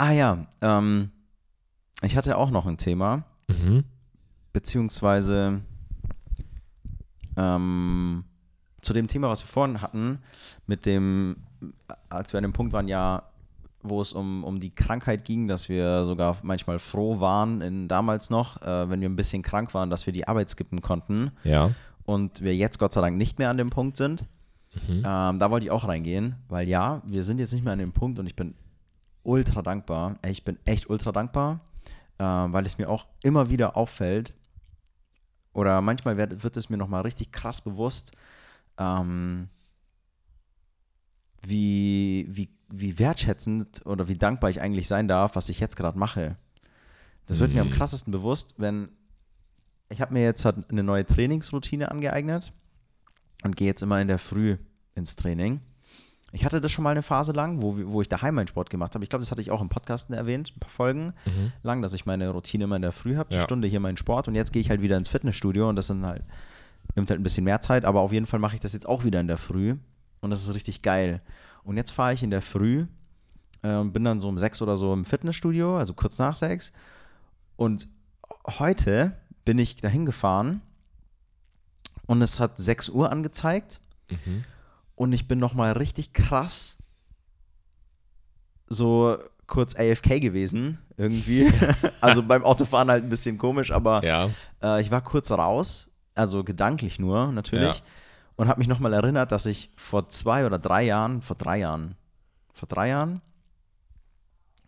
[0.00, 1.10] Ah ja, ähm,
[2.00, 3.84] ich hatte auch noch ein Thema, Mhm.
[4.54, 5.60] beziehungsweise
[7.36, 8.24] ähm,
[8.80, 10.18] zu dem Thema, was wir vorhin hatten,
[10.66, 11.36] mit dem,
[12.08, 13.24] als wir an dem Punkt waren, ja,
[13.82, 18.30] wo es um, um die Krankheit ging, dass wir sogar manchmal froh waren, in, damals
[18.30, 21.72] noch, äh, wenn wir ein bisschen krank waren, dass wir die Arbeit skippen konnten Ja.
[22.04, 24.26] und wir jetzt Gott sei Dank nicht mehr an dem Punkt sind.
[24.88, 25.02] Mhm.
[25.04, 27.92] Ähm, da wollte ich auch reingehen, weil ja, wir sind jetzt nicht mehr an dem
[27.92, 28.54] Punkt und ich bin
[29.22, 30.18] ultra dankbar.
[30.26, 31.60] Ich bin echt ultra dankbar,
[32.18, 34.34] ähm, weil es mir auch immer wieder auffällt
[35.52, 38.12] oder manchmal wird, wird es mir nochmal richtig krass bewusst,
[38.78, 39.48] ähm,
[41.42, 45.98] wie, wie, wie wertschätzend oder wie dankbar ich eigentlich sein darf, was ich jetzt gerade
[45.98, 46.36] mache.
[47.26, 47.72] Das wird mir am Mhm.
[47.72, 48.90] krassesten bewusst, wenn
[49.88, 52.52] ich habe mir jetzt halt eine neue Trainingsroutine angeeignet
[53.42, 54.56] und gehe jetzt immer in der Früh
[54.94, 55.60] ins Training.
[56.32, 58.94] Ich hatte das schon mal eine Phase lang, wo, wo ich daheim meinen Sport gemacht
[58.94, 59.02] habe.
[59.04, 61.52] Ich glaube, das hatte ich auch im Podcast erwähnt, ein paar Folgen Mhm.
[61.62, 63.42] lang, dass ich meine Routine immer in der Früh habe, die Ja.
[63.42, 66.06] Stunde hier meinen Sport und jetzt gehe ich halt wieder ins Fitnessstudio und das sind
[66.06, 66.22] halt,
[66.94, 69.02] nimmt halt ein bisschen mehr Zeit, aber auf jeden Fall mache ich das jetzt auch
[69.04, 69.76] wieder in der Früh
[70.20, 71.20] und das ist richtig geil.
[71.64, 72.86] Und jetzt fahre ich in der Früh
[73.62, 76.72] äh, und bin dann so um sechs oder so im Fitnessstudio, also kurz nach sechs.
[77.56, 77.88] Und
[78.58, 80.62] heute bin ich dahin gefahren
[82.06, 84.44] und es hat 6 Uhr angezeigt Mhm.
[85.00, 86.76] Und ich bin nochmal richtig krass
[88.66, 91.50] so kurz AFK gewesen, irgendwie.
[92.02, 94.28] also beim Autofahren halt ein bisschen komisch, aber Ja.
[94.62, 97.84] äh, ich war kurz raus, also gedanklich nur natürlich, Ja.
[98.36, 101.96] und habe mich nochmal erinnert, dass ich vor zwei oder drei Jahren, vor drei Jahren,
[102.52, 103.22] vor drei Jahren,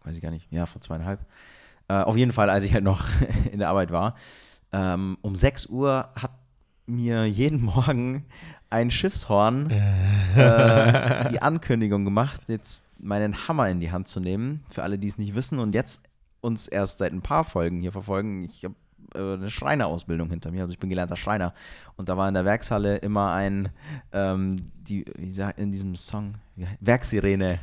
[0.04, 1.20] weiß ich gar nicht, ja, vor zweieinhalb,
[1.88, 3.04] äh, auf jeden Fall, als ich halt noch
[3.52, 4.16] in der Arbeit war,
[4.72, 6.32] ähm, um 6 Uhr hat
[6.86, 8.24] mir jeden Morgen
[8.72, 9.70] ein Schiffshorn
[10.36, 15.08] äh, die Ankündigung gemacht, jetzt meinen Hammer in die Hand zu nehmen, für alle, die
[15.08, 16.02] es nicht wissen und jetzt
[16.40, 18.44] uns erst seit ein paar Folgen hier verfolgen.
[18.44, 18.74] Ich habe
[19.14, 21.54] äh, eine Schreinerausbildung hinter mir, also ich bin gelernter Schreiner
[21.96, 23.68] und da war in der Werkshalle immer ein,
[24.12, 26.34] ähm, die, wie sagt in diesem Song,
[26.80, 27.60] Werksirene.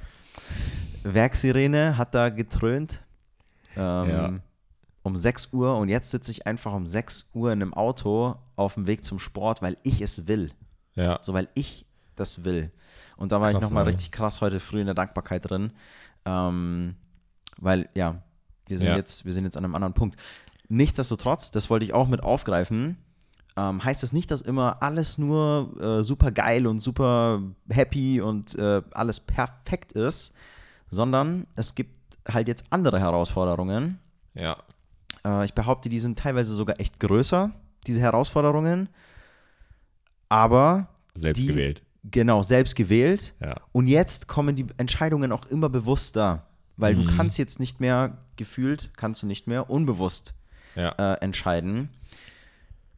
[1.03, 3.03] Werksirene hat da getrönt.
[3.75, 4.33] Ähm, Ja.
[5.01, 8.73] Um 6 Uhr und jetzt sitze ich einfach um 6 Uhr in einem Auto auf
[8.73, 10.51] dem Weg zum Sport, weil ich es will.
[10.99, 11.19] Ja.
[11.21, 11.85] So, weil ich
[12.15, 12.71] das will.
[13.17, 13.95] Und da war ich Krass, nochmal Alter.
[13.97, 15.71] richtig krass heute früh in der Dankbarkeit drin.
[16.25, 16.95] Ähm,
[17.57, 18.21] weil, ja,
[18.67, 18.95] wir sind, Ja.
[18.95, 20.15] Jetzt, wir sind jetzt an einem anderen Punkt.
[20.67, 22.97] Nichtsdestotrotz, das wollte ich auch mit aufgreifen,
[23.57, 28.55] ähm, heißt das nicht, dass immer alles nur äh, super geil und super happy und
[28.55, 30.33] äh, alles perfekt ist,
[30.89, 31.97] sondern es gibt
[32.31, 33.99] halt jetzt andere Herausforderungen.
[34.35, 34.57] Ja.
[35.25, 37.51] Äh, ich behaupte, die sind teilweise sogar echt größer,
[37.87, 38.89] diese Herausforderungen.
[40.29, 41.81] Aber Selbst Die- gewählt.
[42.05, 43.33] Genau, selbst gewählt.
[43.41, 43.55] Ja.
[43.73, 46.45] Und jetzt kommen die Entscheidungen auch immer bewusster,
[46.77, 47.05] weil Mhm.
[47.07, 50.33] du kannst jetzt nicht mehr gefühlt, kannst du nicht mehr unbewusst
[50.75, 50.91] Ja.
[50.91, 51.89] äh, entscheiden.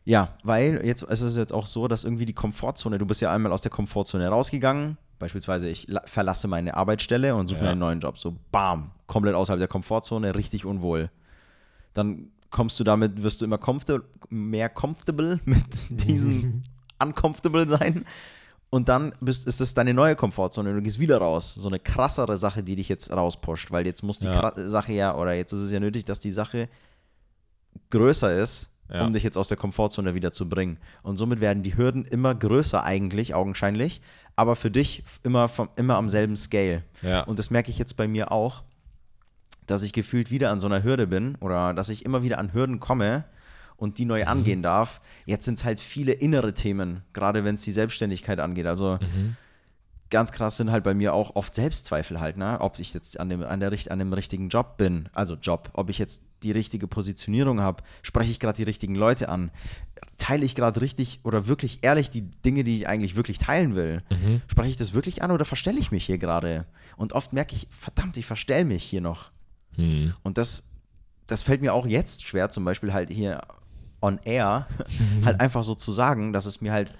[0.06, 3.34] Ja, weil jetzt es ist jetzt auch so, dass irgendwie die Komfortzone, du bist ja
[3.34, 7.63] einmal aus der Komfortzone rausgegangen, beispielsweise ich la- verlasse meine Arbeitsstelle und suche Ja.
[7.65, 11.10] mir einen neuen Job, so bam, komplett außerhalb der Komfortzone, richtig unwohl.
[11.94, 13.60] Dann kommst du damit, wirst du immer
[14.30, 15.65] mehr comfortable mit
[16.08, 16.62] diesem
[17.02, 18.06] uncomfortable sein.
[18.70, 21.54] Und dann bist, ist es deine neue Komfortzone und du gehst wieder raus.
[21.58, 24.54] So eine krassere Sache, die dich jetzt rauspusht, weil jetzt muss die Ja.
[24.56, 26.70] Sache ja, oder jetzt ist es ja nötig, dass die Sache
[27.90, 29.06] größer ist, Ja.
[29.06, 30.78] um dich jetzt aus der Komfortzone wieder zu bringen.
[31.04, 34.02] Und somit werden die Hürden immer größer eigentlich, augenscheinlich,
[34.36, 36.84] aber für dich immer, vom, immer am selben Scale.
[37.02, 37.24] Ja.
[37.24, 38.64] Und das merke ich jetzt bei mir auch,
[39.68, 42.54] dass ich gefühlt wieder an so einer Hürde bin oder dass ich immer wieder an
[42.54, 43.24] Hürden komme
[43.82, 45.02] und die neu angehen darf.
[45.26, 48.67] Jetzt sind es halt viele innere Themen, gerade wenn es die Selbstständigkeit angeht.
[48.67, 49.00] Also
[50.12, 52.60] ganz krass sind halt bei mir auch oft Selbstzweifel halt, ne?
[52.62, 55.89] ob ich jetzt an dem, an, der, an dem richtigen Job bin, also Job, ob
[55.89, 59.50] ich jetzt die richtige Positionierung habe, spreche ich gerade die richtigen Leute an,
[60.20, 64.04] teile ich gerade richtig oder wirklich ehrlich die Dinge, die ich eigentlich wirklich teilen will.
[64.48, 66.65] Spreche ich das wirklich an oder verstelle ich mich hier gerade?
[66.98, 69.32] Und oft merke ich, verdammt, ich verstelle mich hier noch.
[69.76, 70.13] Hm.
[70.22, 70.63] Und das,
[71.26, 73.41] das fällt mir auch jetzt schwer, zum Beispiel halt hier
[74.02, 74.68] on air,
[75.26, 76.94] halt einfach so zu sagen, dass es mir halt,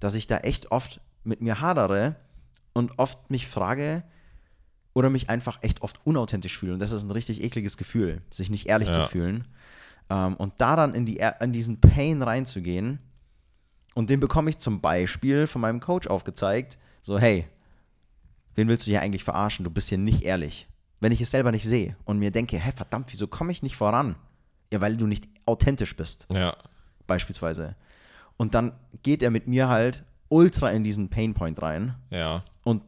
[0.00, 2.16] dass ich da echt oft mit mir hadere
[2.72, 4.02] und oft mich frage
[4.94, 6.74] oder mich einfach echt oft unauthentisch fühle.
[6.74, 9.06] Und das ist ein richtig ekliges Gefühl, sich nicht ehrlich zu Ja.
[9.06, 9.48] fühlen.
[10.10, 12.98] Ähm, und da dann in, die, in diesen Pain reinzugehen.
[13.94, 16.78] Und den bekomme ich zum Beispiel von meinem Coach aufgezeigt.
[17.02, 17.46] So, hey,
[18.54, 19.64] wen willst du hier eigentlich verarschen?
[19.64, 20.66] Du bist hier nicht ehrlich.
[21.00, 23.76] Wenn ich es selber nicht sehe und mir denke, hä, verdammt, wieso komme ich nicht
[23.76, 24.16] voran?
[24.72, 26.56] Ja, weil du nicht authentisch bist, Ja.
[27.06, 27.76] beispielsweise.
[28.36, 32.42] Und dann geht er mit mir halt ultra in diesen Painpoint rein Ja.
[32.64, 32.82] und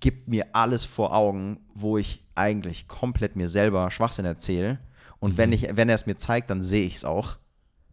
[0.00, 4.78] gibt mir alles vor Augen, wo ich eigentlich komplett mir selber Schwachsinn erzähle.
[5.20, 7.36] Und wenn, ich, wenn er es mir zeigt, dann sehe ich es auch.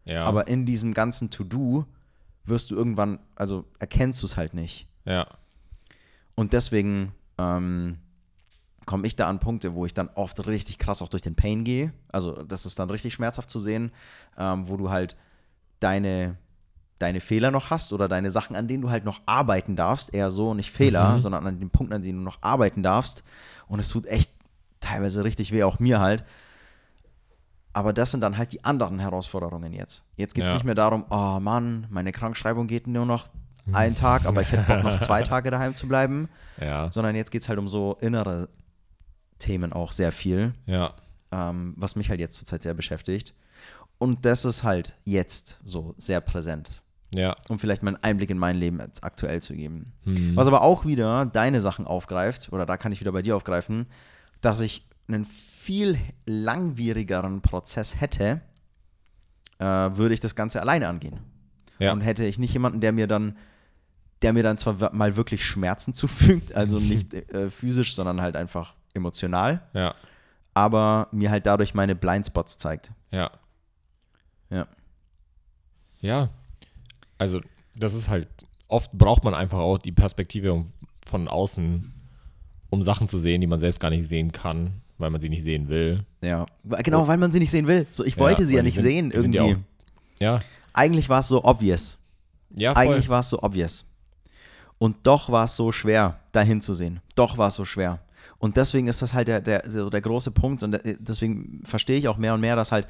[0.06, 0.24] Ja.
[0.24, 1.86] Aber in diesem ganzen To-Do
[2.44, 4.88] wirst du irgendwann, also erkennst du es halt nicht.
[5.06, 5.28] ja.
[6.36, 7.98] Und deswegen ähm,
[8.86, 11.64] komme ich da an Punkte, wo ich dann oft richtig krass auch durch den Pain
[11.64, 11.92] gehe.
[12.10, 13.92] Also das ist dann richtig schmerzhaft zu sehen,
[14.38, 15.16] ähm, wo du halt
[15.80, 16.38] deine,
[17.00, 20.14] deine Fehler noch hast oder deine Sachen, an denen du halt noch arbeiten darfst.
[20.14, 21.20] Eher so, nicht Fehler, Mhm.
[21.20, 23.24] sondern an den Punkten, an denen du noch arbeiten darfst.
[23.68, 24.32] Und es tut echt
[24.80, 26.24] teilweise richtig weh, auch mir halt.
[27.74, 30.04] Aber das sind dann halt die anderen Herausforderungen jetzt.
[30.16, 30.56] Jetzt geht es Ja.
[30.56, 33.28] nicht mehr darum, oh Mann, meine Krankschreibung geht nur noch
[33.74, 36.30] einen Tag, aber ich hätte Bock, noch zwei Tage daheim zu bleiben
[36.62, 36.90] Ja.
[36.92, 38.48] sondern jetzt geht es halt um so innere
[39.40, 40.94] Themen auch sehr viel, Ja.
[41.32, 43.34] ähm, was mich halt jetzt zurzeit sehr beschäftigt.
[43.98, 46.82] Und das ist halt jetzt so sehr präsent,
[47.14, 47.36] Ja.
[47.48, 49.94] um vielleicht mal einen Einblick in mein Leben jetzt aktuell zu geben.
[50.04, 50.36] Hm.
[50.36, 53.88] Was aber auch wieder deine Sachen aufgreift, oder da kann ich wieder bei dir aufgreifen,
[54.42, 58.42] dass ich einen viel langwierigeren Prozess hätte,
[59.60, 61.20] äh, würde ich das Ganze alleine angehen.
[61.80, 61.92] Ja.
[61.94, 63.38] Und hätte ich nicht jemanden, der mir dann,
[64.22, 68.74] der mir dann zwar mal wirklich Schmerzen zufügt, also nicht äh, physisch, sondern halt einfach
[68.96, 69.94] emotional, Ja.
[70.54, 72.92] aber mir halt dadurch meine Blindspots zeigt.
[73.12, 73.32] Ja.
[74.50, 74.68] Ja.
[76.00, 76.30] Ja.
[77.18, 77.42] Also,
[77.76, 78.28] das ist halt,
[78.68, 80.72] oft braucht man einfach auch die Perspektive um-
[81.06, 81.94] von außen,
[82.70, 85.44] um Sachen zu sehen, die man selbst gar nicht sehen kann, weil man sie nicht
[85.44, 86.06] sehen will.
[86.22, 86.46] Ja,
[86.84, 87.86] genau, weil man sie nicht sehen will.
[87.92, 89.58] So, ich wollte Ja, sie ja nicht sind- sehen irgendwie.
[90.20, 90.40] Ja.
[90.74, 91.98] Eigentlich war es so obvious.
[92.50, 92.84] Ja, voll.
[92.84, 93.86] Eigentlich war es so obvious.
[94.78, 97.00] Und doch war es so schwer, dahin zu sehen.
[97.16, 98.00] Doch war es so schwer.
[98.38, 101.98] Und deswegen ist das halt der, der, so der große Punkt und der- deswegen verstehe
[101.98, 102.88] ich auch mehr und mehr, dass halt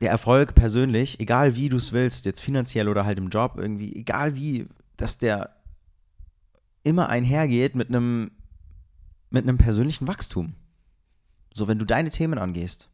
[0.00, 3.94] der Erfolg persönlich, egal wie du es willst, jetzt finanziell oder halt im Job, irgendwie,
[3.94, 5.50] egal wie, dass der
[6.82, 8.30] immer einhergeht mit einem
[9.30, 10.54] mit einem persönlichen Wachstum.
[11.50, 12.90] So, wenn du deine Themen angehst.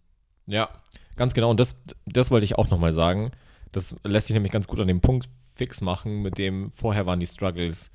[0.46, 0.68] Ja,
[1.16, 1.50] ganz genau.
[1.50, 3.32] Und das, das wollte ich auch nochmal sagen.
[3.72, 7.18] Das lässt sich nämlich ganz gut an dem Punkt fix machen, mit dem vorher waren
[7.18, 7.90] die Struggles,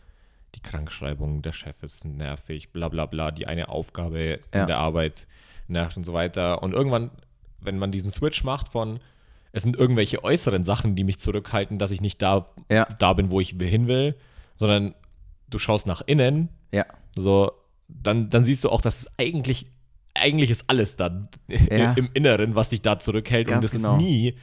[0.55, 4.61] die Krankschreibung, der Chef ist nervig, bla bla bla, die eine Aufgabe Ja.
[4.61, 5.27] in der Arbeit
[5.67, 6.61] nervt und so weiter.
[6.63, 7.11] Und irgendwann,
[7.59, 8.99] wenn man diesen Switch macht von,
[9.51, 12.85] es sind irgendwelche äußeren Sachen, die mich zurückhalten, dass ich nicht da, Ja.
[12.99, 14.15] da bin, wo ich hin will,
[14.57, 14.95] sondern
[15.49, 16.85] du schaust nach innen, Ja.
[17.15, 17.51] so,
[17.87, 19.67] dann, dann siehst du auch, dass es eigentlich,
[20.15, 21.27] eigentlich ist alles da
[21.69, 21.93] Ja.
[21.93, 23.47] im Inneren, was dich da zurückhält.
[23.47, 23.95] Ganz und das genau.
[23.97, 24.35] ist nie,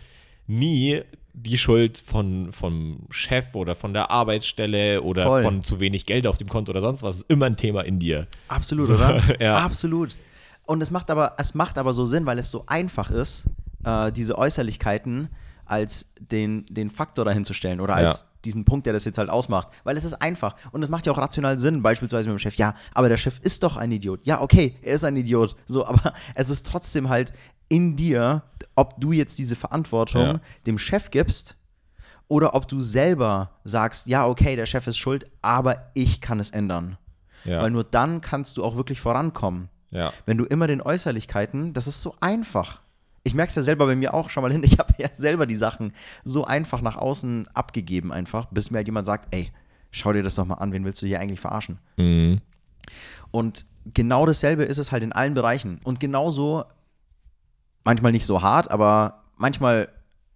[0.47, 1.03] nie
[1.33, 5.43] die Schuld von, vom Chef oder von der Arbeitsstelle oder Voll.
[5.45, 7.17] von zu wenig Geld auf dem Konto oder sonst was.
[7.19, 8.27] Ist immer ein Thema in dir.
[8.49, 9.23] Absolut, So, oder?
[9.41, 9.55] ja.
[9.55, 10.17] Absolut.
[10.67, 13.45] Und es macht aber, es macht aber so Sinn, weil es so einfach ist,
[13.85, 15.29] äh, diese Äußerlichkeiten
[15.65, 18.27] als den, den Faktor dahin zu stellen oder als Ja.
[18.45, 19.69] diesen Punkt, der das jetzt halt ausmacht.
[19.85, 20.57] Weil es ist einfach.
[20.73, 22.57] Und es macht ja auch rational Sinn, beispielsweise mit dem Chef.
[22.57, 24.27] Ja, aber der Chef ist doch ein Idiot.
[24.27, 25.55] Ja, okay, er ist ein Idiot.
[25.67, 27.33] So, aber es ist trotzdem halt
[27.71, 28.43] in dir,
[28.75, 30.41] ob du jetzt diese Verantwortung Ja.
[30.67, 31.57] dem Chef gibst
[32.29, 36.51] oder ob du selber sagst, ja, okay, der Chef ist schuld, aber ich kann es
[36.51, 36.99] ändern.
[37.45, 37.63] Ja.
[37.63, 39.69] Weil nur dann kannst du auch wirklich vorankommen.
[39.91, 40.13] ja.
[40.27, 42.81] Wenn du immer den Äußerlichkeiten, das ist so einfach.
[43.25, 45.47] Ich merke es ja selber bei mir auch, schau mal hin, ich habe ja selber
[45.47, 45.93] die Sachen
[46.25, 49.51] so einfach nach außen abgegeben, einfach, bis mir halt jemand sagt, ey,
[49.91, 51.79] schau dir das doch mal an, wen willst du hier eigentlich verarschen?
[51.97, 52.41] Mhm.
[53.31, 53.65] Und
[53.95, 55.81] genau dasselbe ist es halt in allen Bereichen.
[55.85, 56.65] Und genauso,
[57.85, 59.89] manchmal nicht so hart, aber manchmal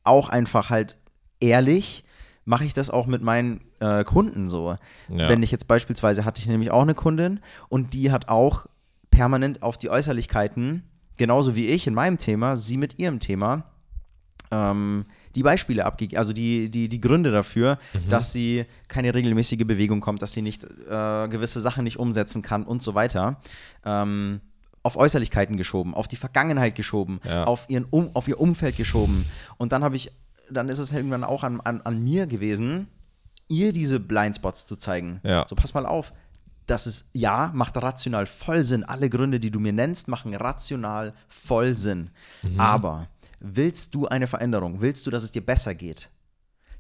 [0.03, 0.99] auch einfach halt
[1.41, 2.05] ehrlich,
[2.45, 4.77] mache ich das auch mit meinen äh, Kunden so.
[5.09, 5.29] Ja.
[5.29, 8.67] Wenn ich jetzt beispielsweise hatte ich nämlich auch eine Kundin und die hat auch
[9.11, 10.83] permanent auf die Äußerlichkeiten,
[11.17, 13.65] genauso wie ich in meinem Thema, sie mit ihrem Thema,
[14.51, 17.79] ähm, die Beispiele abgegeben, also die, die, die Gründe dafür,
[18.09, 22.65] dass sie keine regelmäßige Bewegung kommt, dass sie nicht äh, gewisse Sachen nicht umsetzen kann
[22.65, 23.41] und so weiter.
[23.85, 24.41] Ähm,
[24.85, 27.45] auf Äußerlichkeiten geschoben, auf die Vergangenheit geschoben, Ja.
[27.45, 29.25] auf, ihren um, auf ihr Umfeld geschoben.
[29.57, 30.13] Und dann habe ich,
[30.51, 32.87] dann ist es irgendwann auch an, an, an mir gewesen,
[33.49, 35.21] ihr diese Blindspots zu zeigen.
[35.25, 35.45] Ja.
[35.49, 36.13] So, pass mal auf.
[36.67, 38.85] Das ist, ja, macht rational voll Sinn.
[38.85, 42.11] Alle Gründe, die du mir nennst, machen rational voll Sinn.
[42.57, 43.09] Aber
[43.41, 44.81] willst du eine Veränderung?
[44.81, 46.11] Willst du, dass es dir besser geht?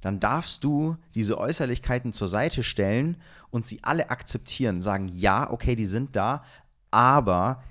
[0.00, 3.16] Dann darfst du diese Äußerlichkeiten zur Seite stellen
[3.50, 4.80] und sie alle akzeptieren.
[4.82, 6.44] Sagen, ja, okay, die sind da,
[6.90, 7.62] aber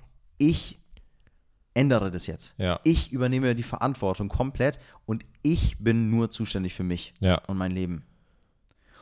[0.50, 0.80] ich
[1.74, 2.54] ändere das jetzt.
[2.58, 2.80] Ja.
[2.84, 7.40] Ich übernehme die Verantwortung komplett und ich bin nur zuständig für mich Ja.
[7.48, 8.04] und mein Leben.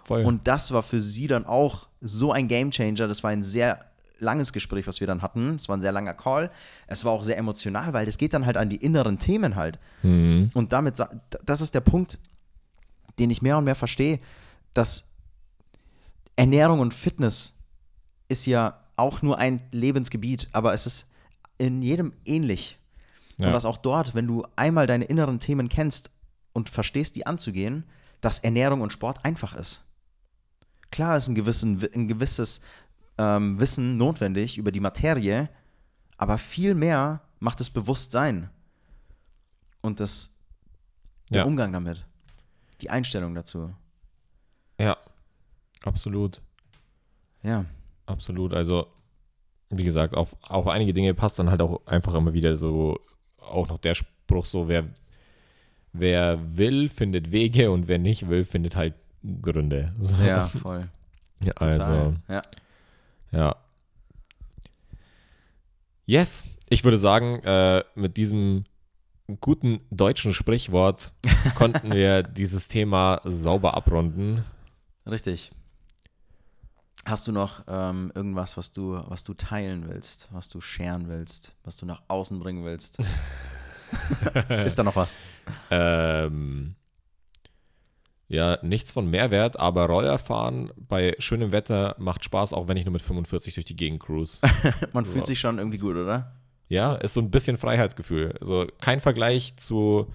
[0.04, 0.24] Voll.
[0.24, 3.08] Und das war für sie dann auch so ein Gamechanger.
[3.08, 3.86] Das war ein sehr
[4.20, 5.56] langes Gespräch, was wir dann hatten.
[5.56, 6.50] Es war ein sehr langer Call.
[6.88, 9.80] Es war auch sehr emotional, weil das geht dann halt an die inneren Themen halt.
[10.04, 10.50] mhm.
[10.54, 11.02] Und damit,
[11.46, 12.20] das ist der Punkt,
[13.20, 14.20] den ich mehr und mehr verstehe,
[14.74, 15.04] dass
[16.36, 17.54] Ernährung und Fitness
[18.30, 21.08] ist ja auch nur ein Lebensgebiet, aber es ist
[21.62, 22.80] in jedem ähnlich.
[23.40, 23.48] Ja.
[23.48, 26.12] Und dass auch dort, wenn du einmal deine inneren Themen kennst
[26.54, 27.86] und verstehst, die anzugehen,
[28.20, 29.84] dass Ernährung und Sport einfach ist.
[30.92, 32.62] Klar ist ein, gewissen, ein gewisses
[33.18, 35.50] ähm, Wissen notwendig über die Materie,
[36.18, 38.50] aber viel mehr macht das Bewusstsein
[39.82, 40.36] und das,
[41.30, 41.46] der Ja.
[41.46, 42.06] Umgang damit,
[42.82, 43.74] die Einstellung dazu.
[44.78, 44.98] ja.
[45.84, 46.42] Absolut.
[47.42, 47.66] Ja,
[48.06, 48.54] Absolut.
[48.54, 48.86] Also,
[49.72, 53.00] wie gesagt, auf, auf einige Dinge passt dann halt auch einfach immer wieder so,
[53.38, 54.86] auch noch der Spruch so, wer,
[55.94, 58.94] wer will, findet Wege und wer nicht will, findet halt
[59.42, 59.94] Gründe.
[60.00, 60.16] So.
[60.16, 60.90] ja, voll.
[61.44, 61.82] Ja, Total.
[61.82, 62.42] also, ja.
[63.32, 63.56] ja.
[66.06, 66.44] Yes.
[66.70, 68.66] Ich würde sagen, äh, mit diesem
[69.40, 71.14] guten deutschen Sprichwort
[71.56, 74.44] konnten wir dieses Thema sauber abrunden.
[75.10, 75.52] Richtig.
[77.06, 81.56] Hast du noch ähm, irgendwas, was du, was du teilen willst, was du scheren willst,
[81.64, 83.00] was du nach außen bringen willst?
[84.64, 85.18] Ist da noch was?
[85.72, 86.76] Ähm,
[88.28, 92.94] ja, nichts von Mehrwert, aber Rollerfahren bei schönem Wetter macht Spaß, auch wenn ich nur
[92.94, 94.40] mit 45 durch die Gegend cruise.
[94.94, 95.26] Man fühlt Ja.
[95.26, 96.36] sich schon irgendwie gut, oder?
[96.70, 98.38] ja, ist so ein bisschen Freiheitsgefühl.
[98.40, 100.08] Also kein Vergleich zu.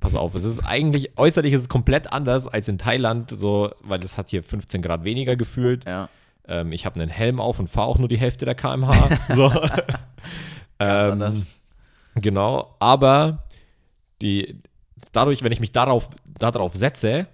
[0.00, 4.02] Pass auf, es ist eigentlich, äußerlich ist es komplett anders als in Thailand, so, weil
[4.04, 5.84] es hat hier 15 Grad weniger gefühlt.
[5.86, 6.08] Ja.
[6.46, 8.94] Ähm, ich habe einen Helm auf und fahre auch nur die Hälfte der kmh.
[9.34, 9.48] so.
[9.50, 9.68] Ganz
[10.78, 11.46] Ähm, anders.
[12.14, 13.44] Genau, aber
[14.22, 14.62] die,
[15.12, 17.26] dadurch, wenn ich mich darauf, darauf setze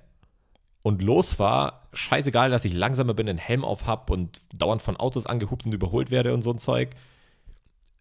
[0.82, 5.26] und losfahre, scheißegal, dass ich langsamer bin, einen Helm auf hab und dauernd von Autos
[5.26, 6.90] angehupt und überholt werde und so ein Zeug,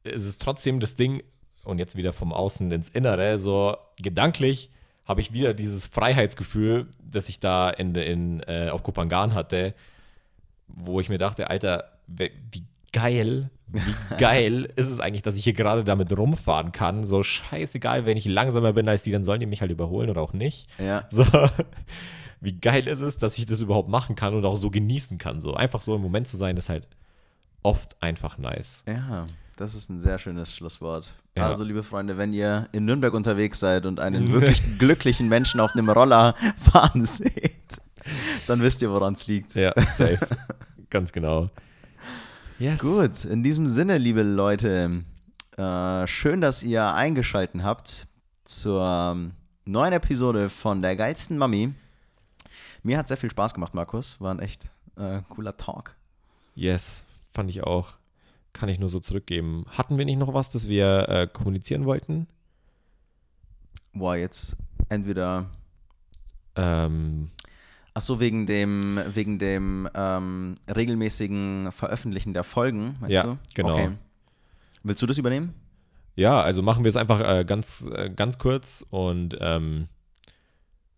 [0.04, 1.22] ist es trotzdem das Ding,
[1.64, 4.70] und jetzt wieder vom Außen ins Innere, so gedanklich
[5.06, 9.74] habe ich wieder dieses Freiheitsgefühl, das ich da in, in, äh, auf Kupangan hatte,
[10.68, 12.32] wo ich mir dachte, Alter, wie
[12.94, 17.06] geil, wie geil ist es eigentlich, dass ich hier gerade damit rumfahren kann.
[17.06, 20.22] So scheißegal, wenn ich langsamer bin als die, dann sollen die mich halt überholen oder
[20.22, 20.70] auch nicht.
[20.80, 21.08] Ja.
[21.12, 21.26] So,
[22.40, 25.40] wie geil ist es, dass ich das überhaupt machen kann und auch so genießen kann.
[25.40, 26.88] So einfach so im Moment zu sein, ist halt
[27.62, 28.84] oft einfach nice.
[28.86, 31.14] Ja, das ist ein sehr schönes Schlusswort.
[31.36, 31.48] Ja.
[31.48, 35.74] Also, liebe Freunde, wenn ihr in Nürnberg unterwegs seid und einen wirklich glücklichen Menschen auf
[35.74, 37.82] einem Roller fahren seht,
[38.48, 39.56] dann wisst ihr, woran es liegt.
[39.56, 40.20] Ja, safe.
[40.90, 41.50] Ganz genau.
[42.60, 42.80] Yes.
[42.80, 45.04] Gut, in diesem Sinne, liebe Leute,
[45.58, 48.08] äh, schön, dass ihr eingeschaltet habt
[48.44, 49.32] zur ähm,
[49.66, 51.74] neuen Episode von der geilsten Mami.
[52.84, 54.20] Mir hat sehr viel Spaß gemacht, Markus.
[54.20, 55.96] War ein echt äh, cooler Talk.
[56.56, 57.94] Yes, fand ich auch.
[58.54, 59.66] Kann ich nur so zurückgeben.
[59.70, 62.28] Hatten wir nicht noch was, das wir äh, kommunizieren wollten?
[63.94, 64.56] Boah, jetzt
[64.90, 65.50] entweder.
[66.56, 67.32] Ähm,
[67.96, 73.38] Ach so, wegen dem, wegen dem ähm, regelmäßigen Veröffentlichen der Folgen, meinst Ja, du?
[73.54, 73.74] genau.
[73.74, 73.92] Okay.
[74.84, 75.54] Willst du das übernehmen?
[76.16, 79.88] ja, also machen wir es einfach äh, ganz, äh, ganz kurz und ähm,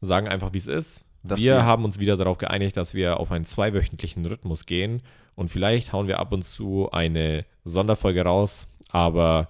[0.02, 1.06] sagen einfach, wie es ist.
[1.30, 5.02] Wir, wir- haben uns wieder darauf geeinigt, dass wir auf einen zweiwöchentlichen Rhythmus gehen
[5.36, 9.50] und vielleicht hauen wir ab und zu eine Sonderfolge raus, aber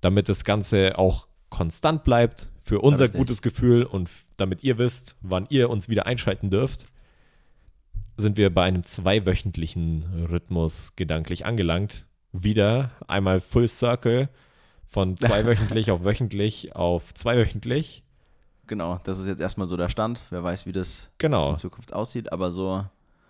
[0.00, 3.18] damit das Ganze auch konstant bleibt, für unser richtig.
[3.18, 6.88] gutes Gefühl und damit ihr wisst, wann ihr uns wieder einschalten dürft,
[8.16, 12.06] sind wir bei einem zweiwöchentlichen Rhythmus gedanklich angelangt.
[12.32, 14.28] Wieder einmal Full Circle
[14.88, 18.02] von zweiwöchentlich auf wöchentlich auf zweiwöchentlich.
[18.66, 20.20] Genau, das ist jetzt erstmal so der Stand.
[20.30, 21.50] Wer weiß, wie das Genau.
[21.50, 22.84] in Zukunft aussieht, aber so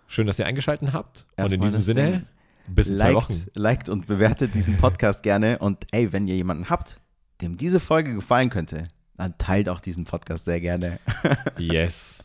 [0.07, 1.25] Schön, dass ihr eingeschaltet habt.
[1.37, 2.25] und in diesem Sinne, Ding.
[2.67, 3.33] bis in zwei Wochen.
[3.53, 5.59] liked und bewertet diesen Podcast gerne.
[5.59, 6.95] Und ey, wenn ihr jemanden habt,
[7.41, 8.85] dem diese Folge gefallen könnte,
[9.17, 10.99] dann teilt auch diesen Podcast sehr gerne.
[11.57, 12.23] Yes.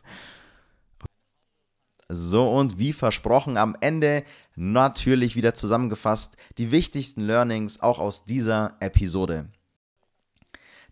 [2.09, 8.77] So und wie versprochen am Ende natürlich wieder zusammengefasst die wichtigsten Learnings auch aus dieser
[8.81, 9.47] Episode.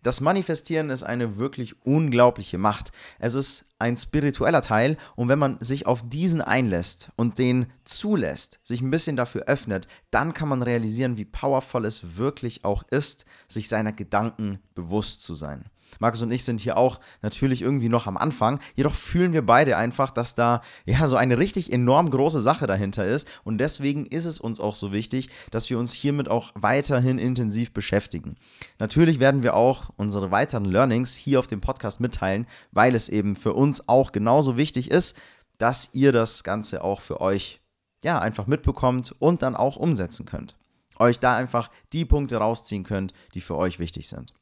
[0.03, 2.91] Das Manifestieren ist eine wirklich unglaubliche Macht.
[3.19, 8.59] Es ist ein spiritueller Teil und wenn man sich auf diesen einlässt und den zulässt,
[8.63, 13.25] sich ein bisschen dafür öffnet, dann kann man realisieren, wie powerful es wirklich auch ist,
[13.47, 15.70] sich seiner Gedanken bewusst zu sein.
[15.99, 19.77] Markus und ich sind hier auch natürlich irgendwie noch am Anfang, jedoch fühlen wir beide
[19.77, 24.25] einfach, dass da ja so eine richtig enorm große Sache dahinter ist und deswegen ist
[24.25, 28.35] es uns auch so wichtig, dass wir uns hiermit auch weiterhin intensiv beschäftigen.
[28.79, 33.35] Natürlich werden wir auch unsere weiteren Learnings hier auf dem Podcast mitteilen, weil es eben
[33.35, 35.17] für uns auch genauso wichtig ist,
[35.57, 37.61] dass ihr das Ganze auch für euch
[38.03, 40.55] ja einfach mitbekommt und dann auch umsetzen könnt.
[40.97, 44.33] Euch da einfach die Punkte rausziehen könnt, die für euch wichtig sind.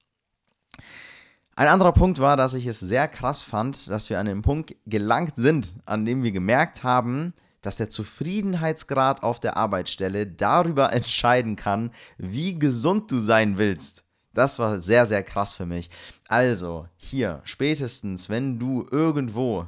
[1.59, 4.77] Ein anderer Punkt war, dass ich es sehr krass fand, dass wir an den Punkt
[4.85, 11.57] gelangt sind, an dem wir gemerkt haben, dass der Zufriedenheitsgrad auf der Arbeitsstelle darüber entscheiden
[11.57, 14.05] kann, wie gesund du sein willst.
[14.33, 15.89] Das war sehr, sehr krass für mich.
[16.29, 19.67] Also, hier, spätestens, wenn du irgendwo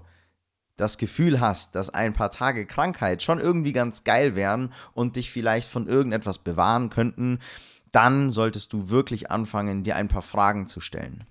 [0.77, 5.29] das Gefühl hast, dass ein paar Tage Krankheit schon irgendwie ganz geil wären und dich
[5.29, 7.39] vielleicht von irgendetwas bewahren könnten,
[7.91, 11.25] dann solltest du wirklich anfangen, dir ein paar Fragen zu stellen.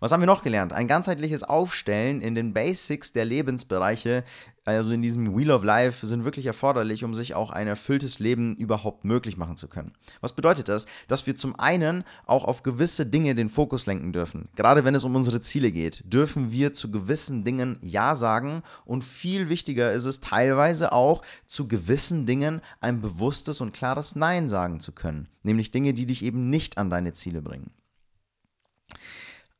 [0.00, 0.72] Was haben wir noch gelernt?
[0.72, 4.24] Ein ganzheitliches Aufstellen in den Basics der Lebensbereiche,
[4.64, 8.56] also in diesem Wheel of Life, sind wirklich erforderlich, um sich auch ein erfülltes Leben
[8.56, 9.92] überhaupt möglich machen zu können.
[10.20, 10.86] Was bedeutet das?
[11.06, 14.48] Dass wir zum einen auch auf gewisse Dinge den Fokus lenken dürfen.
[14.56, 19.04] Gerade wenn es um unsere Ziele geht, dürfen wir zu gewissen Dingen Ja sagen und
[19.04, 24.80] viel wichtiger ist es teilweise auch, zu gewissen Dingen ein bewusstes und klares Nein sagen
[24.80, 25.28] zu können.
[25.42, 27.70] Nämlich Dinge, die dich eben nicht an deine Ziele bringen.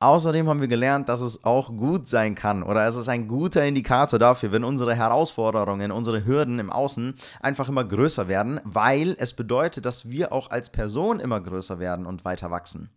[0.00, 3.64] Außerdem haben wir gelernt, dass es auch gut sein kann oder es ist ein guter
[3.64, 9.32] Indikator dafür, wenn unsere Herausforderungen, unsere Hürden im Außen einfach immer größer werden, weil es
[9.32, 12.90] bedeutet, dass wir auch als Person immer größer werden und weiter wachsen.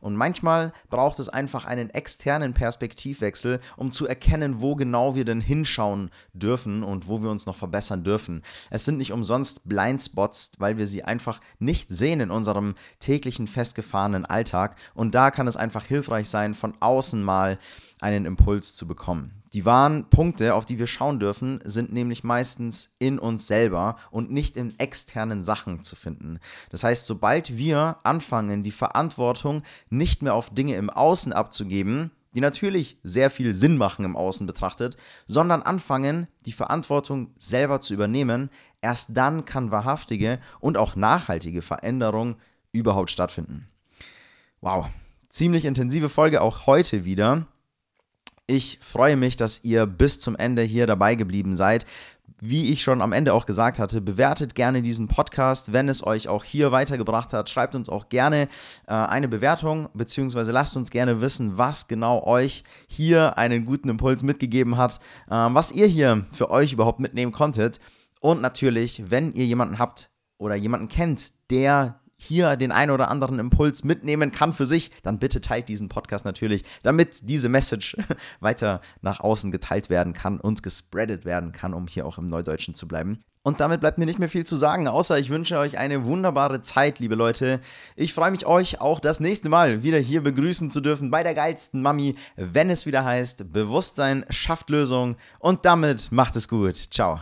[0.00, 5.40] Und manchmal braucht es einfach einen externen Perspektivwechsel, um zu erkennen, wo genau wir denn
[5.40, 8.42] hinschauen dürfen und wo wir uns noch verbessern dürfen.
[8.70, 14.24] Es sind nicht umsonst Blindspots, weil wir sie einfach nicht sehen in unserem täglichen festgefahrenen
[14.24, 14.76] Alltag.
[14.94, 17.58] Und da kann es einfach hilfreich sein, von außen mal
[18.00, 19.42] einen Impuls zu bekommen.
[19.52, 24.30] Die wahren Punkte, auf die wir schauen dürfen, sind nämlich meistens in uns selber und
[24.30, 26.40] nicht in externen Sachen zu finden.
[26.70, 32.42] Das heißt, sobald wir anfangen, die Verantwortung nicht mehr auf Dinge im Außen abzugeben, die
[32.42, 38.50] natürlich sehr viel Sinn machen im Außen betrachtet, sondern anfangen, die Verantwortung selber zu übernehmen,
[38.82, 42.36] erst dann kann wahrhaftige und auch nachhaltige Veränderung
[42.72, 43.68] überhaupt stattfinden.
[44.60, 44.88] Wow,
[45.30, 47.46] ziemlich intensive Folge auch heute wieder.
[48.48, 51.84] Ich freue mich, dass ihr bis zum Ende hier dabei geblieben seid.
[52.38, 56.28] Wie ich schon am Ende auch gesagt hatte, bewertet gerne diesen Podcast, wenn es euch
[56.28, 57.50] auch hier weitergebracht hat.
[57.50, 58.42] Schreibt uns auch gerne
[58.86, 64.22] äh, eine Bewertung, beziehungsweise lasst uns gerne wissen, was genau euch hier einen guten Impuls
[64.22, 67.80] mitgegeben hat, äh, was ihr hier für euch überhaupt mitnehmen konntet.
[68.20, 73.38] Und natürlich, wenn ihr jemanden habt oder jemanden kennt, der hier den einen oder anderen
[73.38, 77.96] Impuls mitnehmen kann für sich, dann bitte teilt diesen Podcast natürlich, damit diese Message
[78.40, 82.74] weiter nach außen geteilt werden kann und gespreadet werden kann, um hier auch im Neudeutschen
[82.74, 83.20] zu bleiben.
[83.46, 86.62] Und damit bleibt mir nicht mehr viel zu sagen, außer ich wünsche euch eine wunderbare
[86.62, 87.60] Zeit, liebe Leute.
[87.94, 91.34] Ich freue mich, euch auch das nächste Mal wieder hier begrüßen zu dürfen bei der
[91.34, 95.14] geilsten Mami, wenn es wieder heißt, Bewusstsein schafft Lösung.
[95.38, 96.76] Und damit macht es gut.
[96.90, 97.20] Ciao.